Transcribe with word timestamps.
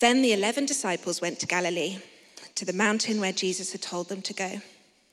Then 0.00 0.22
the 0.22 0.32
eleven 0.32 0.66
disciples 0.66 1.20
went 1.20 1.40
to 1.40 1.46
Galilee, 1.46 1.98
to 2.54 2.64
the 2.64 2.72
mountain 2.72 3.20
where 3.20 3.32
Jesus 3.32 3.72
had 3.72 3.82
told 3.82 4.08
them 4.08 4.22
to 4.22 4.34
go. 4.34 4.60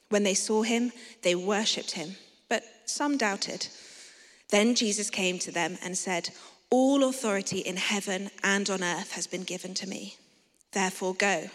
When 0.09 0.23
they 0.23 0.33
saw 0.33 0.63
him, 0.63 0.91
they 1.21 1.35
worshipped 1.35 1.91
him, 1.91 2.15
but 2.49 2.63
some 2.85 3.17
doubted. 3.17 3.67
Then 4.49 4.75
Jesus 4.75 5.09
came 5.09 5.39
to 5.39 5.51
them 5.51 5.77
and 5.83 5.97
said, 5.97 6.29
All 6.69 7.03
authority 7.03 7.59
in 7.59 7.77
heaven 7.77 8.29
and 8.43 8.69
on 8.69 8.83
earth 8.83 9.13
has 9.13 9.25
been 9.25 9.43
given 9.43 9.73
to 9.75 9.87
me. 9.87 10.17
Therefore, 10.73 11.13
go 11.13 11.49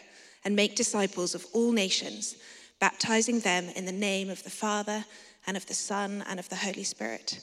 and 0.44 0.56
make 0.56 0.74
disciples 0.74 1.34
of 1.34 1.46
all 1.52 1.72
nations, 1.72 2.36
baptizing 2.80 3.40
them 3.40 3.68
in 3.76 3.84
the 3.84 3.92
name 3.92 4.30
of 4.30 4.42
the 4.42 4.50
Father 4.50 5.04
and 5.46 5.56
of 5.56 5.66
the 5.66 5.74
Son 5.74 6.24
and 6.28 6.40
of 6.40 6.48
the 6.48 6.56
Holy 6.56 6.84
Spirit, 6.84 7.40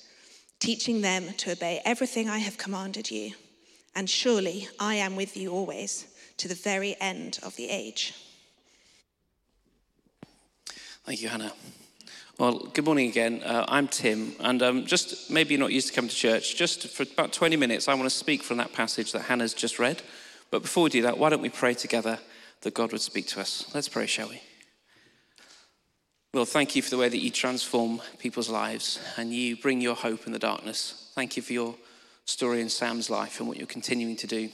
teaching 0.59 1.01
them 1.01 1.33
to 1.37 1.51
obey 1.51 1.81
everything 1.85 2.29
I 2.29 2.39
have 2.39 2.57
commanded 2.57 3.11
you. 3.11 3.33
And 3.95 4.09
surely 4.09 4.67
I 4.77 4.95
am 4.95 5.15
with 5.15 5.37
you 5.37 5.51
always 5.51 6.05
to 6.37 6.49
the 6.49 6.55
very 6.55 6.97
end 6.99 7.39
of 7.43 7.55
the 7.55 7.69
age. 7.69 8.13
Thank 11.05 11.21
you, 11.21 11.29
Hannah. 11.29 11.53
Well, 12.37 12.59
good 12.73 12.83
morning 12.83 13.07
again. 13.07 13.41
Uh, 13.43 13.63
I'm 13.69 13.87
Tim, 13.87 14.33
and 14.41 14.61
um, 14.61 14.85
just 14.85 15.31
maybe 15.31 15.53
you're 15.53 15.61
not 15.61 15.71
used 15.71 15.87
to 15.87 15.93
coming 15.93 16.09
to 16.09 16.15
church. 16.15 16.57
Just 16.57 16.89
for 16.89 17.03
about 17.03 17.31
20 17.31 17.55
minutes, 17.55 17.87
I 17.87 17.93
want 17.93 18.09
to 18.09 18.15
speak 18.15 18.43
from 18.43 18.57
that 18.57 18.73
passage 18.73 19.13
that 19.13 19.21
Hannah's 19.21 19.53
just 19.53 19.79
read. 19.79 20.01
But 20.51 20.61
before 20.61 20.83
we 20.83 20.89
do 20.89 21.03
that, 21.03 21.17
why 21.17 21.29
don't 21.29 21.41
we 21.41 21.49
pray 21.49 21.73
together 21.73 22.19
that 22.61 22.73
God 22.73 22.91
would 22.91 22.99
speak 22.99 23.27
to 23.27 23.39
us? 23.39 23.71
Let's 23.73 23.87
pray, 23.87 24.05
shall 24.07 24.27
we? 24.27 24.41
Well, 26.33 26.43
thank 26.43 26.75
you 26.75 26.81
for 26.81 26.89
the 26.89 26.97
way 26.97 27.07
that 27.07 27.23
you 27.23 27.31
transform 27.31 28.01
people's 28.19 28.49
lives 28.49 28.99
and 29.15 29.31
you 29.31 29.55
bring 29.55 29.79
your 29.79 29.95
hope 29.95 30.25
in 30.25 30.33
the 30.33 30.39
darkness. 30.39 31.11
Thank 31.15 31.37
you 31.37 31.41
for 31.41 31.53
your 31.53 31.75
story 32.25 32.61
in 32.61 32.69
Sam's 32.69 33.09
life 33.09 33.39
and 33.39 33.47
what 33.47 33.57
you're 33.57 33.67
continuing 33.67 34.15
to 34.17 34.27
do. 34.27 34.49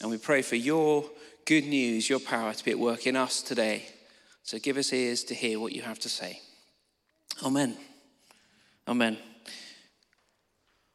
And 0.00 0.10
we 0.10 0.18
pray 0.18 0.42
for 0.42 0.56
your 0.56 1.04
good 1.44 1.64
news, 1.64 2.08
your 2.08 2.20
power 2.20 2.52
to 2.52 2.64
be 2.64 2.70
at 2.70 2.78
work 2.78 3.06
in 3.06 3.16
us 3.16 3.42
today. 3.42 3.86
So 4.42 4.58
give 4.58 4.76
us 4.76 4.92
ears 4.92 5.22
to 5.24 5.34
hear 5.34 5.60
what 5.60 5.72
you 5.72 5.82
have 5.82 5.98
to 6.00 6.08
say. 6.08 6.40
Amen. 7.44 7.76
Amen. 8.88 9.18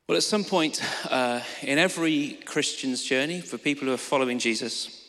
Well, 0.08 0.18
at 0.18 0.24
some 0.24 0.44
point 0.44 0.82
uh, 1.10 1.42
in 1.62 1.78
every 1.78 2.40
Christian's 2.46 3.04
journey, 3.04 3.42
for 3.42 3.58
people 3.58 3.88
who 3.88 3.94
are 3.94 3.98
following 3.98 4.40
Jesus, 4.40 5.04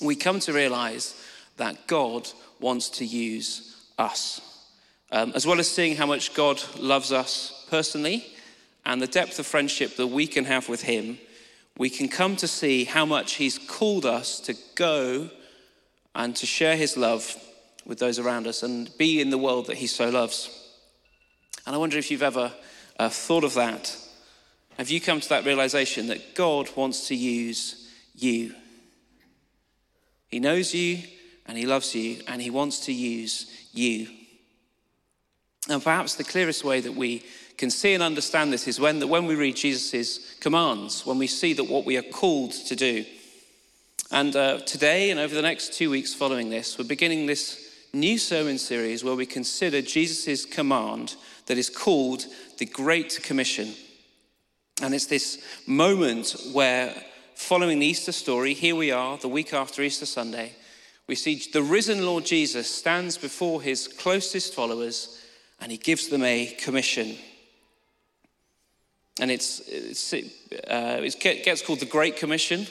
we 0.00 0.14
come 0.14 0.40
to 0.40 0.52
realize 0.52 1.20
that 1.56 1.86
God 1.86 2.28
wants 2.60 2.88
to 2.90 3.04
use 3.04 3.90
us. 3.98 4.40
Um, 5.10 5.32
as 5.34 5.46
well 5.46 5.60
as 5.60 5.70
seeing 5.70 5.96
how 5.96 6.06
much 6.06 6.34
God 6.34 6.62
loves 6.78 7.12
us 7.12 7.66
personally 7.70 8.24
and 8.86 9.00
the 9.00 9.06
depth 9.06 9.38
of 9.38 9.46
friendship 9.46 9.96
that 9.96 10.08
we 10.08 10.26
can 10.26 10.44
have 10.44 10.68
with 10.68 10.82
Him, 10.82 11.18
we 11.76 11.90
can 11.90 12.08
come 12.08 12.36
to 12.36 12.48
see 12.48 12.84
how 12.84 13.04
much 13.04 13.34
He's 13.34 13.58
called 13.58 14.04
us 14.04 14.40
to 14.40 14.54
go 14.74 15.30
and 16.14 16.36
to 16.36 16.46
share 16.46 16.76
His 16.76 16.96
love 16.96 17.36
with 17.84 17.98
those 17.98 18.18
around 18.18 18.46
us 18.46 18.62
and 18.62 18.90
be 18.98 19.20
in 19.20 19.30
the 19.30 19.38
world 19.38 19.66
that 19.66 19.76
He 19.76 19.86
so 19.86 20.10
loves. 20.10 20.50
And 21.66 21.74
I 21.74 21.78
wonder 21.78 21.98
if 21.98 22.10
you've 22.10 22.22
ever 22.22 22.52
uh, 22.98 23.08
thought 23.08 23.44
of 23.44 23.54
that 23.54 23.96
have 24.78 24.90
you 24.90 25.00
come 25.00 25.20
to 25.20 25.28
that 25.28 25.44
realization 25.44 26.08
that 26.08 26.34
God 26.34 26.68
wants 26.74 27.08
to 27.08 27.14
use 27.14 27.88
you? 28.14 28.54
He 30.28 30.40
knows 30.40 30.74
you 30.74 30.98
and 31.46 31.56
He 31.56 31.64
loves 31.64 31.94
you 31.94 32.22
and 32.26 32.42
He 32.42 32.50
wants 32.50 32.80
to 32.86 32.92
use 32.92 33.68
you. 33.72 34.08
And 35.68 35.82
perhaps 35.82 36.16
the 36.16 36.24
clearest 36.24 36.64
way 36.64 36.80
that 36.80 36.94
we 36.94 37.22
can 37.56 37.70
see 37.70 37.94
and 37.94 38.02
understand 38.02 38.52
this 38.52 38.68
is 38.68 38.80
when, 38.80 39.06
when 39.08 39.26
we 39.26 39.34
read 39.34 39.56
Jesus' 39.56 40.34
commands, 40.40 41.06
when 41.06 41.18
we 41.18 41.26
see 41.26 41.52
that 41.52 41.64
what 41.64 41.84
we 41.84 41.96
are 41.96 42.02
called 42.02 42.52
to 42.52 42.76
do. 42.76 43.04
And 44.10 44.34
uh, 44.36 44.58
today 44.60 45.10
and 45.10 45.20
over 45.20 45.34
the 45.34 45.42
next 45.42 45.72
two 45.72 45.90
weeks 45.90 46.14
following 46.14 46.50
this, 46.50 46.78
we're 46.78 46.84
beginning 46.84 47.26
this 47.26 47.86
new 47.92 48.18
sermon 48.18 48.58
series 48.58 49.04
where 49.04 49.14
we 49.14 49.26
consider 49.26 49.80
Jesus' 49.80 50.44
command 50.44 51.16
that 51.46 51.58
is 51.58 51.70
called 51.70 52.24
the 52.58 52.66
Great 52.66 53.20
Commission. 53.22 53.74
And 54.82 54.94
it's 54.94 55.06
this 55.06 55.42
moment 55.66 56.36
where, 56.52 56.94
following 57.36 57.78
the 57.78 57.86
Easter 57.86 58.12
story, 58.12 58.54
here 58.54 58.74
we 58.74 58.90
are, 58.90 59.16
the 59.18 59.28
week 59.28 59.54
after 59.54 59.82
Easter 59.82 60.06
Sunday, 60.06 60.52
we 61.06 61.14
see 61.14 61.40
the 61.52 61.62
risen 61.62 62.04
Lord 62.04 62.24
Jesus 62.24 62.68
stands 62.68 63.18
before 63.18 63.62
his 63.62 63.86
closest 63.86 64.54
followers 64.54 65.20
and 65.60 65.70
he 65.70 65.78
gives 65.78 66.08
them 66.08 66.24
a 66.24 66.46
commission. 66.58 67.16
And 69.20 69.30
it's, 69.30 69.60
it's, 69.68 70.12
uh, 70.12 71.00
it 71.02 71.44
gets 71.44 71.62
called 71.62 71.80
the 71.80 71.86
Great 71.86 72.16
Commission, 72.16 72.66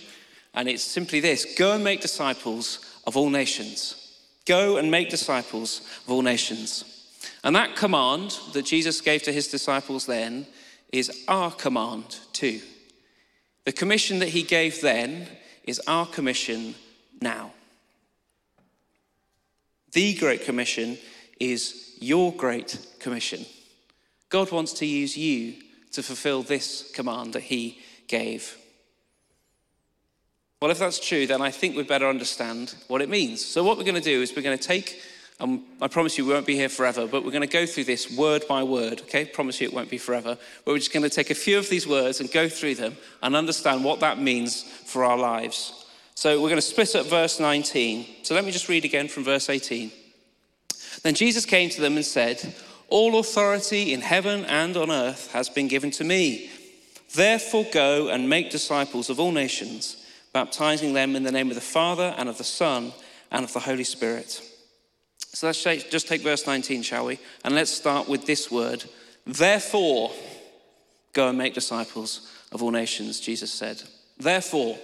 and 0.53 0.67
it's 0.67 0.83
simply 0.83 1.19
this 1.19 1.55
go 1.57 1.73
and 1.73 1.83
make 1.83 2.01
disciples 2.01 2.79
of 3.05 3.15
all 3.15 3.29
nations. 3.29 3.99
Go 4.45 4.77
and 4.77 4.91
make 4.91 5.09
disciples 5.09 5.81
of 6.05 6.11
all 6.11 6.21
nations. 6.21 6.83
And 7.43 7.55
that 7.55 7.75
command 7.75 8.37
that 8.53 8.65
Jesus 8.65 8.99
gave 8.99 9.23
to 9.23 9.31
his 9.31 9.47
disciples 9.47 10.05
then 10.05 10.45
is 10.91 11.23
our 11.27 11.51
command 11.51 12.19
too. 12.33 12.61
The 13.65 13.71
commission 13.71 14.19
that 14.19 14.29
he 14.29 14.43
gave 14.43 14.81
then 14.81 15.27
is 15.63 15.81
our 15.87 16.05
commission 16.05 16.75
now. 17.21 17.51
The 19.93 20.15
Great 20.15 20.43
Commission 20.43 20.97
is 21.39 21.95
your 21.99 22.33
Great 22.33 22.77
Commission. 22.99 23.45
God 24.29 24.51
wants 24.51 24.73
to 24.73 24.85
use 24.85 25.15
you 25.15 25.62
to 25.93 26.03
fulfill 26.03 26.43
this 26.43 26.91
command 26.93 27.33
that 27.33 27.43
he 27.43 27.79
gave. 28.07 28.57
Well, 30.61 30.71
if 30.71 30.79
that's 30.79 31.05
true, 31.05 31.27
then 31.27 31.41
I 31.41 31.51
think 31.51 31.75
we'd 31.75 31.87
better 31.87 32.07
understand 32.07 32.75
what 32.87 33.01
it 33.01 33.09
means. 33.09 33.43
So, 33.43 33.63
what 33.63 33.77
we're 33.77 33.83
going 33.83 33.95
to 33.95 34.01
do 34.01 34.21
is 34.21 34.35
we're 34.35 34.43
going 34.43 34.57
to 34.57 34.67
take 34.67 35.01
um, 35.39 35.65
I 35.81 35.87
promise 35.87 36.17
you 36.17 36.25
we 36.25 36.33
won't 36.33 36.45
be 36.45 36.55
here 36.55 36.69
forever, 36.69 37.07
but 37.07 37.25
we're 37.25 37.31
going 37.31 37.41
to 37.41 37.47
go 37.47 37.65
through 37.65 37.85
this 37.85 38.15
word 38.15 38.45
by 38.47 38.63
word, 38.63 39.01
okay? 39.01 39.25
Promise 39.25 39.61
you 39.61 39.67
it 39.67 39.73
won't 39.73 39.89
be 39.89 39.97
forever. 39.97 40.37
But 40.63 40.71
we're 40.71 40.77
just 40.77 40.93
going 40.93 41.03
to 41.03 41.09
take 41.09 41.31
a 41.31 41.35
few 41.35 41.57
of 41.57 41.69
these 41.69 41.87
words 41.87 42.19
and 42.19 42.31
go 42.31 42.47
through 42.47 42.75
them 42.75 42.95
and 43.21 43.35
understand 43.35 43.83
what 43.83 43.99
that 44.01 44.19
means 44.19 44.63
for 44.63 45.03
our 45.03 45.17
lives. 45.17 45.85
So 46.15 46.35
we're 46.41 46.49
going 46.49 46.55
to 46.55 46.61
split 46.61 46.95
up 46.95 47.07
verse 47.07 47.39
19. 47.39 48.05
So 48.23 48.35
let 48.35 48.45
me 48.45 48.51
just 48.51 48.69
read 48.69 48.85
again 48.85 49.07
from 49.07 49.23
verse 49.23 49.49
18. 49.49 49.91
Then 51.01 51.15
Jesus 51.15 51.45
came 51.45 51.69
to 51.71 51.81
them 51.81 51.95
and 51.95 52.05
said, 52.05 52.55
All 52.89 53.19
authority 53.19 53.93
in 53.93 54.01
heaven 54.01 54.45
and 54.45 54.77
on 54.77 54.91
earth 54.91 55.31
has 55.31 55.49
been 55.49 55.67
given 55.67 55.91
to 55.91 56.03
me. 56.03 56.49
Therefore, 57.15 57.65
go 57.71 58.09
and 58.09 58.29
make 58.29 58.49
disciples 58.49 59.09
of 59.09 59.19
all 59.19 59.31
nations, 59.31 59.97
baptizing 60.33 60.93
them 60.93 61.15
in 61.15 61.23
the 61.23 61.31
name 61.31 61.49
of 61.49 61.55
the 61.55 61.61
Father 61.61 62.15
and 62.17 62.27
of 62.27 62.37
the 62.37 62.43
Son 62.43 62.91
and 63.31 63.43
of 63.43 63.53
the 63.53 63.59
Holy 63.59 63.83
Spirit 63.83 64.41
so 65.33 65.47
let's 65.47 65.63
just 65.63 66.07
take 66.07 66.21
verse 66.21 66.45
19, 66.45 66.83
shall 66.83 67.05
we? 67.05 67.19
And 67.43 67.55
let's 67.55 67.71
start 67.71 68.07
with 68.07 68.25
this 68.25 68.51
word. 68.51 68.83
Therefore, 69.25 70.11
go 71.11 71.29
and 71.29 71.37
make 71.37 71.55
disciples 71.55 72.31
of 72.51 72.61
all 72.61 72.69
nations, 72.71 73.19
Jesus 73.19 73.51
said. 73.51 73.81
Therefore. 74.17 74.77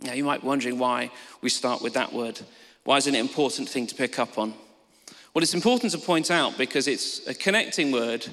Now, 0.00 0.12
you 0.12 0.24
might 0.24 0.40
be 0.40 0.48
wondering 0.48 0.78
why 0.78 1.10
we 1.40 1.48
start 1.48 1.80
with 1.80 1.94
that 1.94 2.12
word. 2.12 2.40
Why 2.82 2.96
is 2.96 3.06
it 3.06 3.14
an 3.14 3.20
important 3.20 3.68
thing 3.68 3.86
to 3.86 3.94
pick 3.94 4.18
up 4.18 4.38
on? 4.38 4.54
Well, 5.34 5.42
it's 5.42 5.54
important 5.54 5.90
to 5.92 5.98
point 5.98 6.30
out 6.30 6.56
because 6.56 6.86
it's 6.86 7.26
a 7.26 7.34
connecting 7.34 7.90
word 7.90 8.24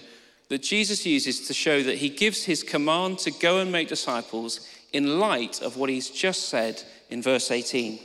that 0.49 0.61
Jesus 0.61 1.03
uses 1.03 1.47
to 1.47 1.53
show 1.53 1.81
that 1.81 1.97
he 1.97 2.09
gives 2.09 2.43
his 2.43 2.61
command 2.61 3.17
to 3.19 3.31
go 3.31 3.57
and 3.57 3.71
make 3.71 3.87
disciples 3.87 4.69
in 4.93 5.19
light 5.19 5.63
of 5.63 5.77
what 5.77 5.89
he's 5.89 6.11
just 6.11 6.49
said 6.49 6.83
in 7.09 7.23
verse 7.23 7.49
18. 7.49 7.99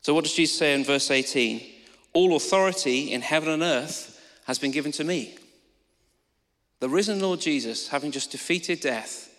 So, 0.00 0.14
what 0.14 0.24
does 0.24 0.32
Jesus 0.32 0.58
say 0.58 0.72
in 0.72 0.84
verse 0.84 1.10
18? 1.10 1.60
All 2.14 2.34
authority 2.34 3.12
in 3.12 3.20
heaven 3.20 3.50
and 3.50 3.62
earth 3.62 4.18
has 4.46 4.58
been 4.58 4.70
given 4.70 4.92
to 4.92 5.04
me. 5.04 5.36
The 6.80 6.88
risen 6.88 7.20
Lord 7.20 7.40
Jesus, 7.40 7.88
having 7.88 8.10
just 8.10 8.32
defeated 8.32 8.80
death, 8.80 9.30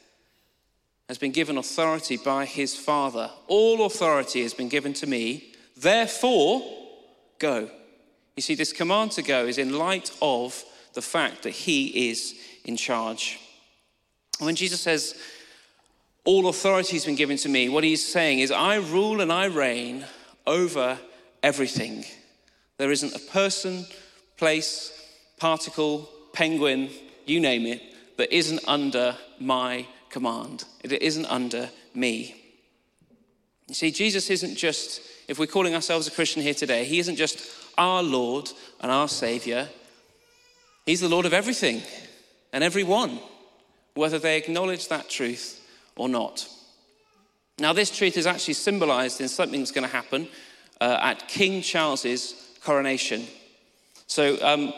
has 1.09 1.17
been 1.17 1.31
given 1.31 1.57
authority 1.57 2.17
by 2.17 2.45
his 2.45 2.75
Father. 2.75 3.31
All 3.47 3.85
authority 3.85 4.43
has 4.43 4.53
been 4.53 4.69
given 4.69 4.93
to 4.93 5.07
me. 5.07 5.53
Therefore, 5.75 6.82
go. 7.43 7.69
You 8.37 8.41
see, 8.41 8.55
this 8.55 8.71
command 8.71 9.11
to 9.11 9.21
go 9.21 9.45
is 9.45 9.57
in 9.57 9.77
light 9.77 10.11
of 10.21 10.63
the 10.93 11.01
fact 11.01 11.43
that 11.43 11.51
he 11.51 12.09
is 12.09 12.33
in 12.63 12.77
charge. 12.77 13.37
When 14.39 14.55
Jesus 14.55 14.79
says, 14.79 15.15
All 16.23 16.47
authority 16.47 16.95
has 16.95 17.05
been 17.05 17.15
given 17.15 17.37
to 17.37 17.49
me, 17.49 17.67
what 17.67 17.83
he's 17.83 18.05
saying 18.05 18.39
is, 18.39 18.49
I 18.49 18.75
rule 18.77 19.19
and 19.19 19.31
I 19.31 19.45
reign 19.45 20.05
over 20.47 20.97
everything. 21.43 22.05
There 22.77 22.91
isn't 22.91 23.15
a 23.15 23.31
person, 23.31 23.85
place, 24.37 24.91
particle, 25.37 26.09
penguin, 26.31 26.89
you 27.25 27.41
name 27.41 27.65
it, 27.65 27.81
that 28.17 28.33
isn't 28.35 28.61
under 28.67 29.17
my 29.39 29.85
command. 30.09 30.63
It 30.81 30.93
isn't 30.93 31.25
under 31.25 31.69
me. 31.93 32.42
You 33.67 33.75
see, 33.75 33.91
Jesus 33.91 34.29
isn't 34.29 34.55
just, 34.55 35.01
if 35.27 35.39
we're 35.39 35.47
calling 35.47 35.73
ourselves 35.75 36.07
a 36.07 36.11
Christian 36.11 36.41
here 36.41 36.53
today, 36.53 36.85
he 36.85 36.99
isn't 36.99 37.15
just 37.15 37.39
our 37.77 38.03
Lord 38.03 38.51
and 38.81 38.91
our 38.91 39.07
Savior. 39.07 39.69
He's 40.85 41.01
the 41.01 41.09
Lord 41.09 41.25
of 41.25 41.33
everything 41.33 41.81
and 42.51 42.63
everyone, 42.63 43.19
whether 43.95 44.19
they 44.19 44.37
acknowledge 44.37 44.89
that 44.89 45.09
truth 45.09 45.65
or 45.95 46.09
not. 46.09 46.47
Now, 47.59 47.71
this 47.71 47.95
truth 47.95 48.17
is 48.17 48.27
actually 48.27 48.55
symbolized 48.55 49.21
in 49.21 49.27
something 49.27 49.59
that's 49.59 49.71
going 49.71 49.87
to 49.87 49.95
happen 49.95 50.27
uh, 50.81 50.97
at 51.01 51.27
King 51.27 51.61
Charles's 51.61 52.35
coronation. 52.63 53.25
So, 54.07 54.37
um, 54.41 54.73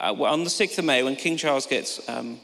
uh, 0.00 0.12
on 0.24 0.44
the 0.44 0.50
6th 0.50 0.78
of 0.78 0.84
May, 0.84 1.02
when 1.02 1.16
King 1.16 1.36
Charles 1.36 1.66
gets 1.66 2.06
um, 2.08 2.40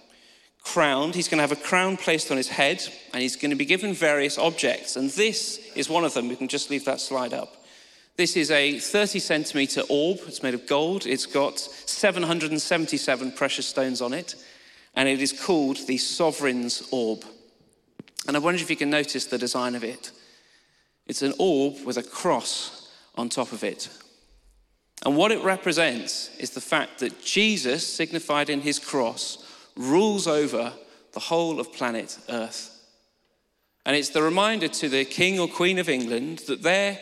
crowned, 0.63 1.15
he's 1.15 1.29
going 1.29 1.39
to 1.39 1.43
have 1.43 1.53
a 1.53 1.57
crown 1.57 1.97
placed 1.97 2.31
on 2.31 2.37
his 2.37 2.49
head 2.49 2.83
and 3.13 3.23
he's 3.23 3.37
going 3.37 3.51
to 3.51 3.57
be 3.57 3.65
given 3.65 3.95
various 3.95 4.39
objects. 4.39 4.97
And 4.97 5.11
this 5.11 5.59
is 5.75 5.89
one 5.89 6.05
of 6.05 6.15
them. 6.15 6.29
We 6.29 6.37
can 6.37 6.49
just 6.49 6.71
leave 6.71 6.85
that 6.85 7.01
slide 7.01 7.35
up. 7.35 7.57
This 8.17 8.37
is 8.37 8.51
a 8.51 8.79
30 8.79 9.19
centimeter 9.19 9.83
orb. 9.89 10.21
It's 10.27 10.43
made 10.43 10.55
of 10.55 10.67
gold. 10.67 11.07
It's 11.07 11.27
got 11.27 11.59
777 11.59 13.33
precious 13.33 13.67
stones 13.67 14.03
on 14.03 14.13
it. 14.13 14.35
And 14.95 15.09
it 15.09 15.23
is 15.23 15.33
called 15.33 15.79
the 15.87 15.97
Sovereign's 15.97 16.87
Orb. 16.91 17.25
And 18.29 18.37
I 18.37 18.41
wonder 18.41 18.61
if 18.61 18.71
you 18.71 18.77
can 18.77 18.91
notice 18.91 19.25
the 19.25 19.39
design 19.39 19.75
of 19.75 19.83
it. 19.83 20.13
It's 21.07 21.23
an 21.23 21.35
orb 21.39 21.77
with 21.85 21.97
a 21.97 22.03
cross 22.03 22.93
on 23.17 23.29
top 23.29 23.53
of 23.53 23.65
it. 23.65 23.89
And 25.05 25.17
what 25.17 25.33
it 25.33 25.43
represents 25.43 26.31
is 26.39 26.51
the 26.51 26.61
fact 26.61 27.01
that 27.01 27.23
Jesus, 27.23 27.87
signified 27.87 28.49
in 28.49 28.61
his 28.61 28.79
cross, 28.79 29.45
rules 29.77 30.27
over 30.27 30.73
the 31.13 31.21
whole 31.21 31.61
of 31.61 31.73
planet 31.73 32.19
Earth. 32.29 32.69
And 33.85 33.97
it's 33.97 34.11
the 34.11 34.23
reminder 34.23 34.69
to 34.69 34.89
the 34.89 35.05
King 35.05 35.41
or 35.41 35.49
Queen 35.49 35.79
of 35.79 35.89
England 35.89 36.41
that 36.47 36.63
their 36.63 37.01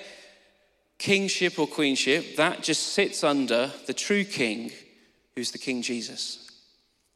kingship 0.98 1.58
or 1.58 1.66
queenship, 1.66 2.36
that 2.36 2.62
just 2.62 2.88
sits 2.88 3.24
under 3.24 3.70
the 3.86 3.94
true 3.94 4.24
King, 4.24 4.70
who's 5.34 5.50
the 5.50 5.58
King 5.58 5.82
Jesus. 5.82 6.46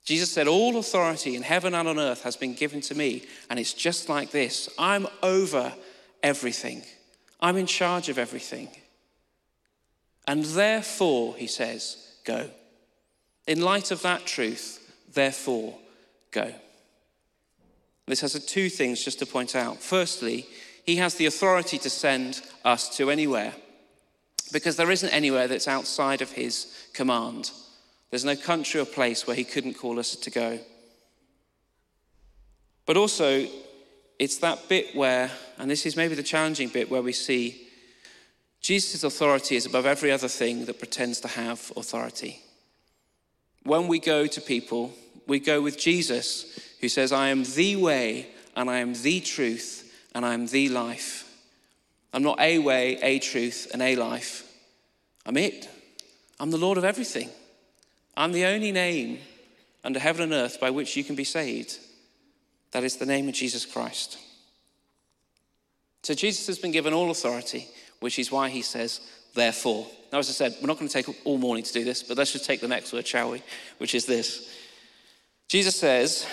Jesus 0.04 0.30
said, 0.30 0.48
All 0.48 0.76
authority 0.76 1.34
in 1.34 1.42
heaven 1.42 1.74
and 1.74 1.88
on 1.88 1.98
earth 1.98 2.22
has 2.22 2.36
been 2.36 2.54
given 2.54 2.80
to 2.82 2.94
me. 2.94 3.24
And 3.48 3.58
it's 3.58 3.72
just 3.72 4.08
like 4.08 4.30
this 4.30 4.68
I'm 4.78 5.06
over 5.22 5.72
everything, 6.22 6.82
I'm 7.40 7.56
in 7.56 7.66
charge 7.66 8.08
of 8.08 8.18
everything. 8.18 8.68
And 10.26 10.44
therefore, 10.44 11.36
he 11.36 11.46
says, 11.46 11.98
go. 12.24 12.48
In 13.46 13.60
light 13.60 13.90
of 13.90 14.00
that 14.02 14.24
truth, 14.24 14.83
therefore, 15.14 15.78
go. 16.30 16.52
This 18.06 18.20
has 18.20 18.44
two 18.44 18.68
things 18.68 19.02
just 19.02 19.18
to 19.20 19.26
point 19.26 19.56
out. 19.56 19.78
Firstly, 19.78 20.46
he 20.84 20.96
has 20.96 21.14
the 21.14 21.26
authority 21.26 21.78
to 21.78 21.90
send 21.90 22.42
us 22.64 22.94
to 22.96 23.10
anywhere 23.10 23.54
because 24.52 24.76
there 24.76 24.90
isn't 24.90 25.08
anywhere 25.08 25.48
that's 25.48 25.68
outside 25.68 26.20
of 26.20 26.32
his 26.32 26.88
command. 26.92 27.50
There's 28.10 28.24
no 28.24 28.36
country 28.36 28.80
or 28.80 28.84
place 28.84 29.26
where 29.26 29.36
he 29.36 29.44
couldn't 29.44 29.74
call 29.74 29.98
us 29.98 30.14
to 30.14 30.30
go. 30.30 30.58
But 32.86 32.96
also, 32.96 33.46
it's 34.18 34.38
that 34.38 34.68
bit 34.68 34.94
where, 34.94 35.30
and 35.58 35.70
this 35.70 35.86
is 35.86 35.96
maybe 35.96 36.14
the 36.14 36.22
challenging 36.22 36.68
bit, 36.68 36.90
where 36.90 37.02
we 37.02 37.12
see 37.12 37.66
Jesus' 38.60 39.02
authority 39.02 39.56
is 39.56 39.66
above 39.66 39.86
every 39.86 40.12
other 40.12 40.28
thing 40.28 40.66
that 40.66 40.78
pretends 40.78 41.20
to 41.20 41.28
have 41.28 41.72
authority. 41.76 42.40
When 43.64 43.88
we 43.88 43.98
go 43.98 44.26
to 44.26 44.40
people, 44.40 44.92
we 45.26 45.40
go 45.40 45.60
with 45.62 45.78
Jesus, 45.78 46.58
who 46.80 46.88
says, 46.88 47.12
I 47.12 47.28
am 47.28 47.44
the 47.44 47.76
way, 47.76 48.28
and 48.56 48.68
I 48.70 48.78
am 48.78 48.94
the 48.94 49.20
truth, 49.20 49.92
and 50.14 50.24
I 50.24 50.34
am 50.34 50.46
the 50.46 50.68
life. 50.68 51.22
I'm 52.12 52.22
not 52.22 52.40
a 52.40 52.58
way, 52.58 52.98
a 53.02 53.18
truth, 53.18 53.68
and 53.72 53.82
a 53.82 53.96
life. 53.96 54.50
I'm 55.26 55.36
it. 55.36 55.68
I'm 56.38 56.50
the 56.50 56.58
Lord 56.58 56.78
of 56.78 56.84
everything. 56.84 57.30
I'm 58.16 58.32
the 58.32 58.44
only 58.44 58.70
name 58.70 59.18
under 59.82 59.98
heaven 59.98 60.22
and 60.22 60.32
earth 60.32 60.60
by 60.60 60.70
which 60.70 60.96
you 60.96 61.04
can 61.04 61.16
be 61.16 61.24
saved. 61.24 61.78
That 62.72 62.84
is 62.84 62.96
the 62.96 63.06
name 63.06 63.28
of 63.28 63.34
Jesus 63.34 63.66
Christ. 63.66 64.18
So 66.02 66.14
Jesus 66.14 66.46
has 66.46 66.58
been 66.58 66.70
given 66.70 66.92
all 66.92 67.10
authority, 67.10 67.66
which 68.00 68.18
is 68.18 68.30
why 68.30 68.50
he 68.50 68.62
says, 68.62 69.00
therefore. 69.34 69.86
Now, 70.12 70.18
as 70.18 70.28
I 70.28 70.32
said, 70.32 70.56
we're 70.60 70.68
not 70.68 70.78
going 70.78 70.88
to 70.88 71.02
take 71.02 71.16
all 71.24 71.38
morning 71.38 71.64
to 71.64 71.72
do 71.72 71.82
this, 71.82 72.02
but 72.02 72.16
let's 72.16 72.32
just 72.32 72.44
take 72.44 72.60
the 72.60 72.68
next 72.68 72.92
word, 72.92 73.06
shall 73.06 73.30
we? 73.30 73.42
Which 73.78 73.94
is 73.94 74.06
this. 74.06 74.54
Jesus 75.48 75.76
says, 75.76 76.26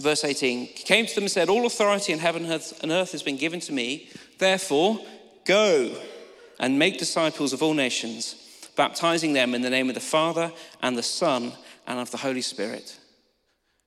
verse 0.00 0.24
18, 0.24 0.66
came 0.66 1.06
to 1.06 1.14
them 1.14 1.24
and 1.24 1.30
said, 1.30 1.48
All 1.48 1.66
authority 1.66 2.12
in 2.12 2.18
heaven 2.18 2.44
and 2.44 2.92
earth 2.92 3.12
has 3.12 3.22
been 3.22 3.36
given 3.36 3.60
to 3.60 3.72
me. 3.72 4.08
Therefore, 4.38 5.00
go 5.44 5.96
and 6.58 6.78
make 6.78 6.98
disciples 6.98 7.52
of 7.52 7.62
all 7.62 7.74
nations 7.74 8.42
baptizing 8.76 9.32
them 9.32 9.54
in 9.54 9.62
the 9.62 9.70
name 9.70 9.88
of 9.88 9.94
the 9.94 10.00
Father 10.00 10.52
and 10.82 10.96
the 10.96 11.02
Son 11.02 11.52
and 11.86 11.98
of 11.98 12.10
the 12.10 12.18
Holy 12.18 12.42
Spirit. 12.42 12.98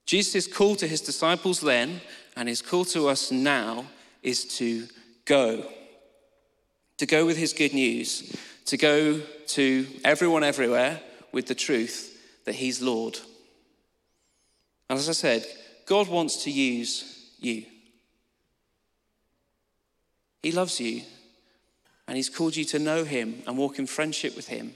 Jesus' 0.06 0.48
call 0.48 0.76
to 0.78 0.88
his 0.88 1.02
disciples 1.02 1.62
then, 1.62 2.02
and 2.36 2.50
his 2.50 2.62
call 2.62 2.84
to 2.86 3.08
us 3.08 3.32
now, 3.32 3.86
is 4.24 4.46
to 4.58 4.88
go. 5.26 5.64
To 6.98 7.06
go 7.06 7.26
with 7.26 7.38
his 7.38 7.54
good 7.54 7.74
news, 7.74 8.36
to 8.66 8.78
go 8.78 9.22
to 9.48 9.88
everyone 10.04 10.44
everywhere 10.44 11.00
with 11.32 11.46
the 11.46 11.56
truth 11.56 12.18
that 12.46 12.56
he's 12.56 12.82
Lord. 12.82 13.20
And 14.90 14.98
as 14.98 15.08
I 15.08 15.14
said, 15.14 15.46
God 15.86 16.08
wants 16.08 16.44
to 16.44 16.52
use 16.52 17.32
you. 17.40 17.66
He 20.42 20.52
loves 20.52 20.80
you 20.80 21.04
and 22.08 22.18
He's 22.18 22.30
called 22.30 22.56
you 22.56 22.66
to 22.66 22.80
know 22.80 23.04
Him 23.04 23.44
and 23.46 23.58
walk 23.58 23.78
in 23.78 23.86
friendship 23.86 24.36
with 24.36 24.48
Him. 24.48 24.74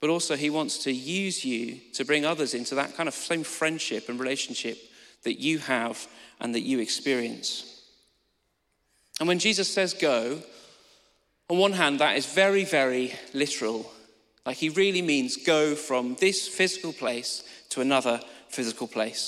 But 0.00 0.10
also, 0.10 0.36
He 0.36 0.50
wants 0.50 0.78
to 0.84 0.92
use 0.92 1.44
you 1.44 1.78
to 1.94 2.04
bring 2.04 2.24
others 2.24 2.54
into 2.54 2.74
that 2.76 2.96
kind 2.96 3.08
of 3.08 3.14
same 3.14 3.44
friendship 3.44 4.08
and 4.08 4.18
relationship 4.18 4.78
that 5.24 5.40
you 5.40 5.58
have 5.58 6.06
and 6.40 6.54
that 6.54 6.60
you 6.60 6.78
experience. 6.78 7.82
And 9.18 9.28
when 9.28 9.38
Jesus 9.38 9.72
says 9.72 9.94
go, 9.94 10.38
on 11.48 11.58
one 11.58 11.72
hand, 11.72 12.00
that 12.00 12.16
is 12.16 12.26
very, 12.26 12.64
very 12.64 13.12
literal. 13.32 13.90
Like 14.44 14.56
he 14.56 14.68
really 14.68 15.02
means 15.02 15.36
go 15.36 15.74
from 15.74 16.16
this 16.20 16.46
physical 16.48 16.92
place 16.92 17.42
to 17.70 17.80
another 17.80 18.20
physical 18.56 18.88
place. 18.88 19.22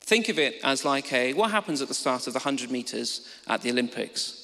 Think 0.00 0.28
of 0.28 0.38
it 0.38 0.60
as 0.64 0.84
like 0.84 1.12
a 1.12 1.32
what 1.34 1.50
happens 1.50 1.80
at 1.80 1.88
the 1.88 1.94
start 1.94 2.26
of 2.26 2.32
the 2.32 2.40
100 2.40 2.70
meters 2.70 3.26
at 3.46 3.62
the 3.62 3.70
Olympics? 3.70 4.40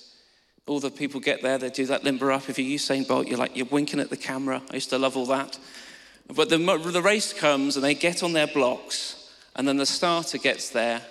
all 0.66 0.80
the 0.80 0.90
people 0.90 1.20
get 1.20 1.42
there, 1.42 1.58
they 1.58 1.70
do 1.70 1.86
that 1.86 2.02
limber 2.02 2.32
up. 2.32 2.48
If 2.48 2.58
you're 2.58 2.78
Usain 2.78 3.06
Bolt, 3.06 3.28
you're 3.28 3.38
like, 3.38 3.56
you're 3.56 3.66
winking 3.66 4.00
at 4.00 4.10
the 4.10 4.16
camera. 4.16 4.60
I 4.70 4.74
used 4.74 4.90
to 4.90 4.98
love 4.98 5.16
all 5.16 5.26
that. 5.26 5.58
But 6.34 6.48
the, 6.48 6.58
the 6.58 7.02
race 7.02 7.32
comes 7.32 7.76
and 7.76 7.84
they 7.84 7.94
get 7.94 8.24
on 8.24 8.32
their 8.32 8.48
blocks, 8.48 9.32
and 9.54 9.66
then 9.66 9.76
the 9.76 9.86
starter 9.86 10.38
gets 10.38 10.70
there. 10.70 11.02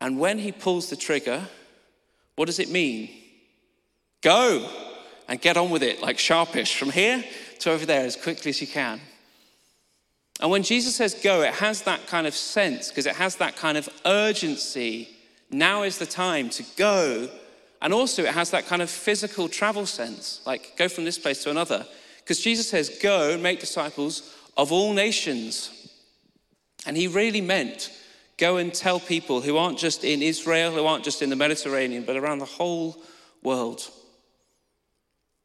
And 0.00 0.18
when 0.18 0.38
he 0.38 0.50
pulls 0.50 0.90
the 0.90 0.96
trigger, 0.96 1.46
what 2.34 2.46
does 2.46 2.58
it 2.58 2.68
mean? 2.68 3.10
Go 4.22 4.68
and 5.28 5.40
get 5.40 5.56
on 5.56 5.70
with 5.70 5.84
it, 5.84 6.02
like 6.02 6.18
sharpish, 6.18 6.76
from 6.76 6.90
here 6.90 7.22
to 7.60 7.70
over 7.70 7.86
there 7.86 8.04
as 8.04 8.16
quickly 8.16 8.48
as 8.48 8.60
you 8.60 8.66
can. 8.66 9.00
And 10.40 10.50
when 10.50 10.62
Jesus 10.62 10.96
says 10.96 11.14
go, 11.14 11.42
it 11.42 11.54
has 11.54 11.82
that 11.82 12.06
kind 12.06 12.26
of 12.26 12.34
sense 12.34 12.88
because 12.88 13.06
it 13.06 13.16
has 13.16 13.36
that 13.36 13.56
kind 13.56 13.78
of 13.78 13.88
urgency. 14.04 15.08
Now 15.50 15.84
is 15.84 15.98
the 15.98 16.06
time 16.06 16.50
to 16.50 16.64
go 16.76 17.28
and 17.84 17.92
also, 17.92 18.22
it 18.22 18.32
has 18.32 18.50
that 18.52 18.66
kind 18.66 18.80
of 18.80 18.88
physical 18.88 19.46
travel 19.46 19.84
sense, 19.84 20.40
like 20.46 20.74
go 20.78 20.88
from 20.88 21.04
this 21.04 21.18
place 21.18 21.42
to 21.44 21.50
another. 21.50 21.86
Because 22.16 22.40
Jesus 22.40 22.66
says, 22.66 22.98
Go 23.02 23.32
and 23.32 23.42
make 23.42 23.60
disciples 23.60 24.34
of 24.56 24.72
all 24.72 24.94
nations. 24.94 25.92
And 26.86 26.96
he 26.96 27.08
really 27.08 27.42
meant 27.42 27.90
go 28.38 28.56
and 28.56 28.72
tell 28.72 28.98
people 28.98 29.42
who 29.42 29.58
aren't 29.58 29.76
just 29.76 30.02
in 30.02 30.22
Israel, 30.22 30.72
who 30.72 30.86
aren't 30.86 31.04
just 31.04 31.20
in 31.20 31.28
the 31.28 31.36
Mediterranean, 31.36 32.04
but 32.04 32.16
around 32.16 32.38
the 32.38 32.46
whole 32.46 32.96
world. 33.42 33.86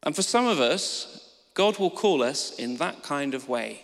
And 0.02 0.16
for 0.16 0.22
some 0.22 0.46
of 0.46 0.60
us, 0.60 1.36
God 1.52 1.78
will 1.78 1.90
call 1.90 2.22
us 2.22 2.58
in 2.58 2.78
that 2.78 3.02
kind 3.02 3.34
of 3.34 3.50
way 3.50 3.82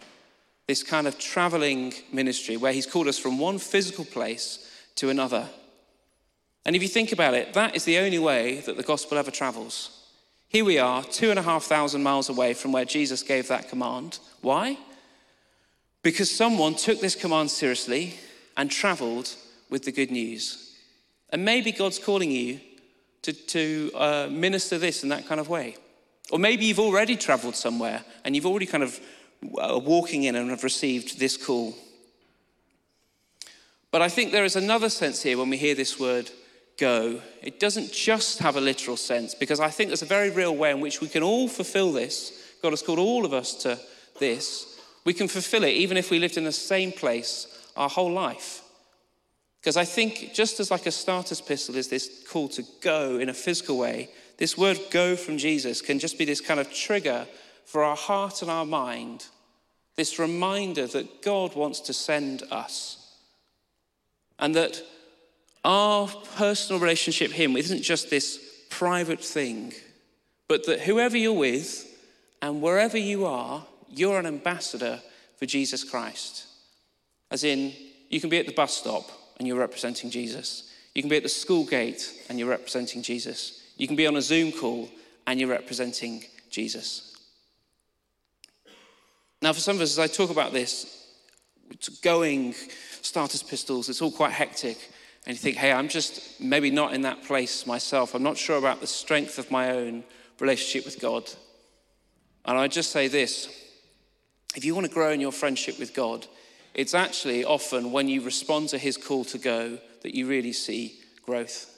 this 0.66 0.82
kind 0.82 1.06
of 1.06 1.18
traveling 1.18 1.94
ministry 2.12 2.56
where 2.56 2.72
He's 2.72 2.86
called 2.86 3.08
us 3.08 3.18
from 3.18 3.38
one 3.38 3.58
physical 3.58 4.04
place 4.04 4.70
to 4.96 5.10
another. 5.10 5.48
And 6.64 6.74
if 6.74 6.82
you 6.82 6.88
think 6.88 7.12
about 7.12 7.34
it, 7.34 7.54
that 7.54 7.76
is 7.76 7.84
the 7.84 7.98
only 7.98 8.18
way 8.18 8.60
that 8.60 8.76
the 8.76 8.82
gospel 8.82 9.18
ever 9.18 9.30
travels. 9.30 10.02
Here 10.48 10.64
we 10.64 10.78
are, 10.78 11.04
two 11.04 11.30
and 11.30 11.38
a 11.38 11.42
half 11.42 11.64
thousand 11.64 12.02
miles 12.02 12.28
away 12.28 12.54
from 12.54 12.72
where 12.72 12.84
Jesus 12.84 13.22
gave 13.22 13.48
that 13.48 13.68
command. 13.68 14.18
Why? 14.42 14.78
Because 16.02 16.30
someone 16.30 16.74
took 16.74 17.00
this 17.00 17.14
command 17.14 17.50
seriously 17.50 18.14
and 18.56 18.70
traveled 18.70 19.34
with 19.70 19.84
the 19.84 19.92
good 19.92 20.10
news. 20.10 20.74
And 21.30 21.44
maybe 21.44 21.72
God's 21.72 21.98
calling 21.98 22.30
you 22.30 22.60
to, 23.22 23.32
to 23.32 23.90
uh, 23.94 24.28
minister 24.30 24.78
this 24.78 25.02
in 25.02 25.08
that 25.08 25.26
kind 25.26 25.40
of 25.40 25.48
way. 25.48 25.76
Or 26.30 26.38
maybe 26.38 26.64
you've 26.64 26.80
already 26.80 27.16
traveled 27.16 27.56
somewhere 27.56 28.04
and 28.24 28.34
you've 28.34 28.46
already 28.46 28.66
kind 28.66 28.82
of 28.82 28.98
uh, 29.58 29.80
walking 29.82 30.24
in 30.24 30.36
and 30.36 30.50
have 30.50 30.64
received 30.64 31.18
this 31.18 31.36
call. 31.36 31.74
But 33.90 34.02
I 34.02 34.08
think 34.08 34.32
there 34.32 34.44
is 34.44 34.56
another 34.56 34.88
sense 34.88 35.22
here 35.22 35.38
when 35.38 35.50
we 35.50 35.56
hear 35.56 35.74
this 35.74 35.98
word 35.98 36.30
go, 36.78 37.20
it 37.42 37.58
doesn't 37.58 37.92
just 37.92 38.40
have 38.40 38.56
a 38.56 38.60
literal 38.60 38.96
sense, 38.96 39.34
because 39.34 39.60
I 39.60 39.70
think 39.70 39.88
there's 39.88 40.02
a 40.02 40.06
very 40.06 40.30
real 40.30 40.54
way 40.54 40.70
in 40.70 40.80
which 40.80 41.00
we 41.00 41.08
can 41.08 41.22
all 41.22 41.48
fulfill 41.48 41.92
this. 41.92 42.56
God 42.62 42.70
has 42.70 42.82
called 42.82 42.98
all 42.98 43.24
of 43.24 43.32
us 43.32 43.54
to 43.62 43.78
this. 44.18 44.78
We 45.04 45.14
can 45.14 45.28
fulfill 45.28 45.64
it 45.64 45.70
even 45.70 45.96
if 45.96 46.10
we 46.10 46.18
lived 46.18 46.36
in 46.36 46.44
the 46.44 46.52
same 46.52 46.92
place 46.92 47.46
our 47.76 47.88
whole 47.88 48.12
life. 48.12 48.62
Because 49.60 49.76
I 49.76 49.84
think 49.84 50.32
just 50.34 50.60
as 50.60 50.70
like 50.70 50.86
a 50.86 50.90
starter's 50.90 51.40
pistol 51.40 51.76
is 51.76 51.88
this 51.88 52.24
call 52.28 52.48
to 52.50 52.64
go 52.80 53.18
in 53.18 53.28
a 53.28 53.34
physical 53.34 53.78
way, 53.78 54.10
this 54.38 54.56
word 54.56 54.78
go 54.90 55.16
from 55.16 55.38
Jesus 55.38 55.80
can 55.80 55.98
just 55.98 56.18
be 56.18 56.24
this 56.24 56.40
kind 56.40 56.60
of 56.60 56.72
trigger 56.72 57.26
for 57.66 57.82
our 57.82 57.96
heart 57.96 58.40
and 58.40 58.50
our 58.50 58.64
mind, 58.64 59.26
this 59.96 60.18
reminder 60.18 60.86
that 60.86 61.20
God 61.22 61.54
wants 61.54 61.80
to 61.80 61.92
send 61.92 62.42
us. 62.50 63.14
And 64.38 64.54
that 64.54 64.82
our 65.64 66.08
personal 66.36 66.80
relationship 66.80 67.32
Him 67.32 67.56
isn't 67.56 67.82
just 67.82 68.08
this 68.08 68.38
private 68.70 69.20
thing, 69.20 69.72
but 70.48 70.66
that 70.66 70.80
whoever 70.80 71.16
you're 71.16 71.32
with 71.32 71.86
and 72.40 72.62
wherever 72.62 72.96
you 72.96 73.26
are, 73.26 73.66
you're 73.88 74.18
an 74.18 74.26
ambassador 74.26 75.00
for 75.36 75.46
Jesus 75.46 75.82
Christ. 75.82 76.46
As 77.30 77.42
in, 77.42 77.72
you 78.08 78.20
can 78.20 78.30
be 78.30 78.38
at 78.38 78.46
the 78.46 78.52
bus 78.52 78.74
stop 78.74 79.10
and 79.38 79.48
you're 79.48 79.58
representing 79.58 80.10
Jesus. 80.10 80.72
You 80.94 81.02
can 81.02 81.08
be 81.08 81.16
at 81.16 81.24
the 81.24 81.28
school 81.28 81.64
gate 81.64 82.12
and 82.28 82.38
you're 82.38 82.48
representing 82.48 83.02
Jesus. 83.02 83.62
You 83.76 83.86
can 83.86 83.96
be 83.96 84.06
on 84.06 84.16
a 84.16 84.22
Zoom 84.22 84.52
call 84.52 84.88
and 85.26 85.40
you're 85.40 85.48
representing 85.48 86.24
Jesus. 86.48 87.15
Now, 89.42 89.52
for 89.52 89.60
some 89.60 89.76
of 89.76 89.82
us, 89.82 89.92
as 89.92 89.98
I 89.98 90.06
talk 90.06 90.30
about 90.30 90.52
this, 90.52 91.06
it's 91.70 91.88
going, 91.88 92.54
starters 93.02 93.42
pistols, 93.42 93.88
it's 93.88 94.02
all 94.02 94.10
quite 94.10 94.32
hectic. 94.32 94.78
And 95.26 95.34
you 95.34 95.40
think, 95.40 95.56
hey, 95.56 95.72
I'm 95.72 95.88
just 95.88 96.40
maybe 96.40 96.70
not 96.70 96.94
in 96.94 97.02
that 97.02 97.24
place 97.24 97.66
myself. 97.66 98.14
I'm 98.14 98.22
not 98.22 98.36
sure 98.36 98.58
about 98.58 98.80
the 98.80 98.86
strength 98.86 99.38
of 99.38 99.50
my 99.50 99.72
own 99.72 100.04
relationship 100.38 100.84
with 100.84 101.00
God. 101.00 101.28
And 102.44 102.56
I 102.56 102.68
just 102.68 102.92
say 102.92 103.08
this 103.08 103.48
if 104.54 104.64
you 104.64 104.74
want 104.74 104.86
to 104.86 104.92
grow 104.92 105.10
in 105.10 105.20
your 105.20 105.32
friendship 105.32 105.78
with 105.78 105.94
God, 105.94 106.26
it's 106.74 106.94
actually 106.94 107.44
often 107.44 107.92
when 107.92 108.08
you 108.08 108.22
respond 108.22 108.68
to 108.70 108.78
his 108.78 108.96
call 108.96 109.24
to 109.26 109.38
go 109.38 109.78
that 110.02 110.14
you 110.14 110.26
really 110.26 110.52
see 110.52 111.00
growth. 111.24 111.72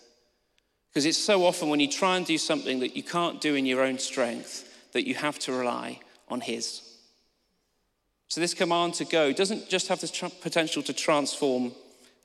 Because 0.91 1.07
it's 1.07 1.19
so 1.19 1.45
often 1.45 1.69
when 1.69 1.81
you 1.81 1.89
try 1.89 2.17
and 2.17 2.27
do 2.27 2.39
something 2.39 2.81
that 2.81 2.97
you 2.97 3.03
can't 3.03 3.41
do 3.41 3.55
in 3.55 3.67
your 3.67 3.83
own 3.83 3.99
strength 3.99 4.91
that 4.93 5.07
you 5.07 5.15
have 5.15 5.39
to 5.41 5.53
rely 5.53 6.01
on 6.29 6.41
his. 6.41 6.88
So, 8.29 8.41
this 8.41 8.55
command 8.55 8.95
to 8.95 9.05
go 9.05 9.33
doesn't 9.33 9.69
just 9.69 9.89
have 9.89 10.01
the 10.01 10.31
potential 10.43 10.83
to 10.83 10.93
transform 10.93 11.73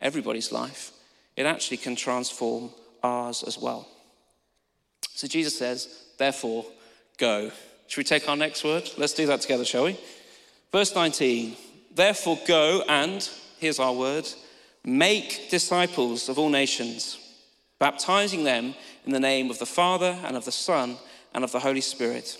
everybody's 0.02 0.52
life, 0.52 0.92
it 1.36 1.46
actually 1.46 1.78
can 1.78 1.96
transform 1.96 2.70
ours 3.02 3.44
as 3.44 3.58
well. 3.58 3.88
So, 5.16 5.28
Jesus 5.28 5.58
says, 5.58 5.88
therefore, 6.18 6.66
go. 7.18 7.52
Should 7.88 8.00
we 8.00 8.04
take 8.04 8.28
our 8.28 8.36
next 8.36 8.64
word? 8.64 8.90
Let's 8.98 9.14
do 9.14 9.26
that 9.28 9.42
together, 9.42 9.66
shall 9.66 9.86
we? 9.86 9.98
Verse 10.72 10.94
19 10.94 11.56
Therefore, 11.94 12.40
go 12.48 12.84
and, 12.90 13.28
here's 13.60 13.80
our 13.80 13.94
word, 13.94 14.28
make 14.84 15.50
disciples 15.50 16.28
of 16.28 16.40
all 16.40 16.50
nations, 16.50 17.18
baptizing 17.80 18.44
them 18.44 18.74
in 19.06 19.14
the 19.14 19.20
name 19.20 19.50
of 19.50 19.60
the 19.60 19.66
Father 19.66 20.18
and 20.24 20.36
of 20.36 20.46
the 20.46 20.52
Son 20.52 20.98
and 21.34 21.44
of 21.44 21.52
the 21.52 21.60
Holy 21.60 21.82
Spirit, 21.82 22.38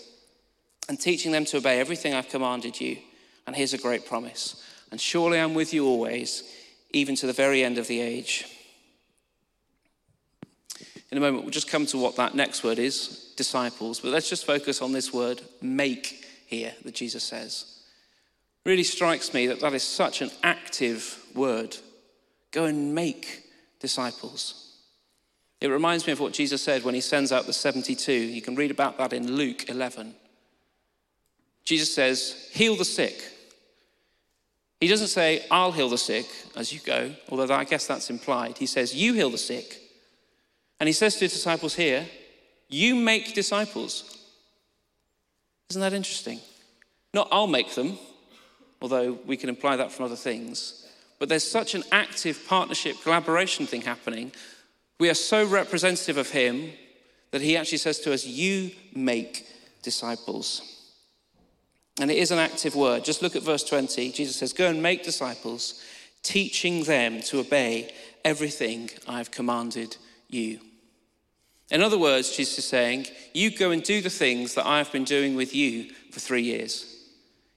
and 0.90 1.00
teaching 1.00 1.32
them 1.32 1.46
to 1.46 1.58
obey 1.58 1.80
everything 1.80 2.14
I've 2.14 2.30
commanded 2.30 2.82
you. 2.82 2.98
And 3.46 3.56
here's 3.56 3.74
a 3.74 3.78
great 3.78 4.06
promise. 4.06 4.64
And 4.92 5.00
surely 5.00 5.40
I'm 5.40 5.54
with 5.54 5.74
you 5.74 5.86
always, 5.86 6.44
even 6.92 7.16
to 7.16 7.28
the 7.28 7.34
very 7.34 7.64
end 7.64 7.78
of 7.78 7.88
the 7.88 8.00
age. 8.00 8.46
In 11.12 11.18
a 11.18 11.22
moment, 11.22 11.44
we'll 11.44 11.52
just 11.52 11.70
come 11.70 11.86
to 11.88 11.98
what 11.98 12.16
that 12.16 12.36
next 12.36 12.64
word 12.64 12.80
is 12.80 13.34
disciples. 13.36 14.00
But 14.00 14.12
let's 14.12 14.30
just 14.30 14.46
focus 14.46 14.82
on 14.82 14.94
this 14.94 15.14
word, 15.14 15.42
make, 15.62 16.26
here, 16.48 16.74
that 16.84 16.96
Jesus 16.96 17.24
says 17.24 17.74
really 18.66 18.84
strikes 18.84 19.34
me 19.34 19.48
that 19.48 19.60
that 19.60 19.74
is 19.74 19.84
such 19.84 20.22
an 20.22 20.32
active 20.42 21.20
word. 21.36 21.76
Go 22.52 22.66
and 22.66 22.96
make 22.96 23.44
disciples. 23.80 24.78
It 25.60 25.68
reminds 25.68 26.06
me 26.08 26.14
of 26.14 26.20
what 26.20 26.34
Jesus 26.34 26.62
said 26.62 26.84
when 26.84 26.96
he 26.96 27.02
sends 27.02 27.32
out 27.32 27.46
the 27.46 27.54
72. 27.54 28.12
You 28.12 28.42
can 28.42 28.56
read 28.56 28.72
about 28.72 28.98
that 28.98 29.14
in 29.14 29.34
Luke 29.34 29.70
11. 29.70 30.16
Jesus 31.64 31.94
says, 31.94 32.50
Heal 32.52 32.76
the 32.76 32.86
sick. 32.86 33.22
He 34.80 34.88
doesn't 34.88 35.08
say, 35.08 35.46
I'll 35.50 35.72
heal 35.72 35.90
the 35.90 35.98
sick 35.98 36.26
as 36.56 36.74
you 36.74 36.80
go, 36.80 37.14
although 37.30 37.54
I 37.54 37.64
guess 37.64 37.88
that's 37.88 38.10
implied. 38.10 38.58
He 38.58 38.66
says, 38.66 38.94
You 38.94 39.14
heal 39.14 39.30
the 39.30 39.38
sick. 39.38 39.80
And 40.80 40.88
he 40.88 40.94
says 40.94 41.16
to 41.16 41.22
his 41.22 41.34
disciples 41.34 41.76
here, 41.76 42.06
You 42.70 42.96
make 42.96 43.34
disciples. 43.34 44.20
Isn't 45.70 45.82
that 45.82 45.94
interesting? 45.94 46.40
Not 47.14 47.30
I'll 47.32 47.48
make 47.48 47.76
them, 47.76 47.98
although 48.82 49.14
we 49.26 49.38
can 49.38 49.50
imply 49.50 49.78
that 49.78 49.92
from 49.92 50.06
other 50.06 50.16
things. 50.16 50.86
But 51.20 51.30
there's 51.30 51.50
such 51.50 51.76
an 51.76 51.84
active 51.92 52.46
partnership, 52.48 53.02
collaboration 53.02 53.66
thing 53.66 53.82
happening. 53.82 54.34
We 55.00 55.10
are 55.10 55.14
so 55.14 55.46
representative 55.46 56.18
of 56.18 56.30
Him 56.30 56.72
that 57.32 57.42
He 57.42 57.56
actually 57.56 57.78
says 57.78 58.00
to 58.02 58.14
us, 58.14 58.26
You 58.26 58.72
make 58.94 59.48
disciples. 59.82 60.73
And 62.00 62.10
it 62.10 62.18
is 62.18 62.32
an 62.32 62.40
active 62.40 62.76
word. 62.76 63.04
Just 63.04 63.22
look 63.22 63.36
at 63.36 63.44
verse 63.44 63.64
20. 63.64 64.12
Jesus 64.12 64.36
says, 64.36 64.54
Go 64.54 64.68
and 64.68 64.82
make 64.82 65.04
disciples, 65.04 65.82
teaching 66.24 66.84
them 66.84 67.22
to 67.22 67.40
obey 67.40 67.94
everything 68.26 68.90
I've 69.08 69.32
commanded 69.32 69.98
you. 70.30 70.60
In 71.70 71.82
other 71.82 71.98
words, 71.98 72.36
Jesus 72.36 72.60
is 72.60 72.66
saying, 72.66 73.08
You 73.34 73.56
go 73.56 73.72
and 73.72 73.84
do 73.84 74.02
the 74.02 74.10
things 74.10 74.56
that 74.56 74.66
I've 74.66 74.92
been 74.92 75.04
doing 75.04 75.36
with 75.36 75.56
you 75.56 75.92
for 76.12 76.20
three 76.20 76.44
years. 76.44 76.90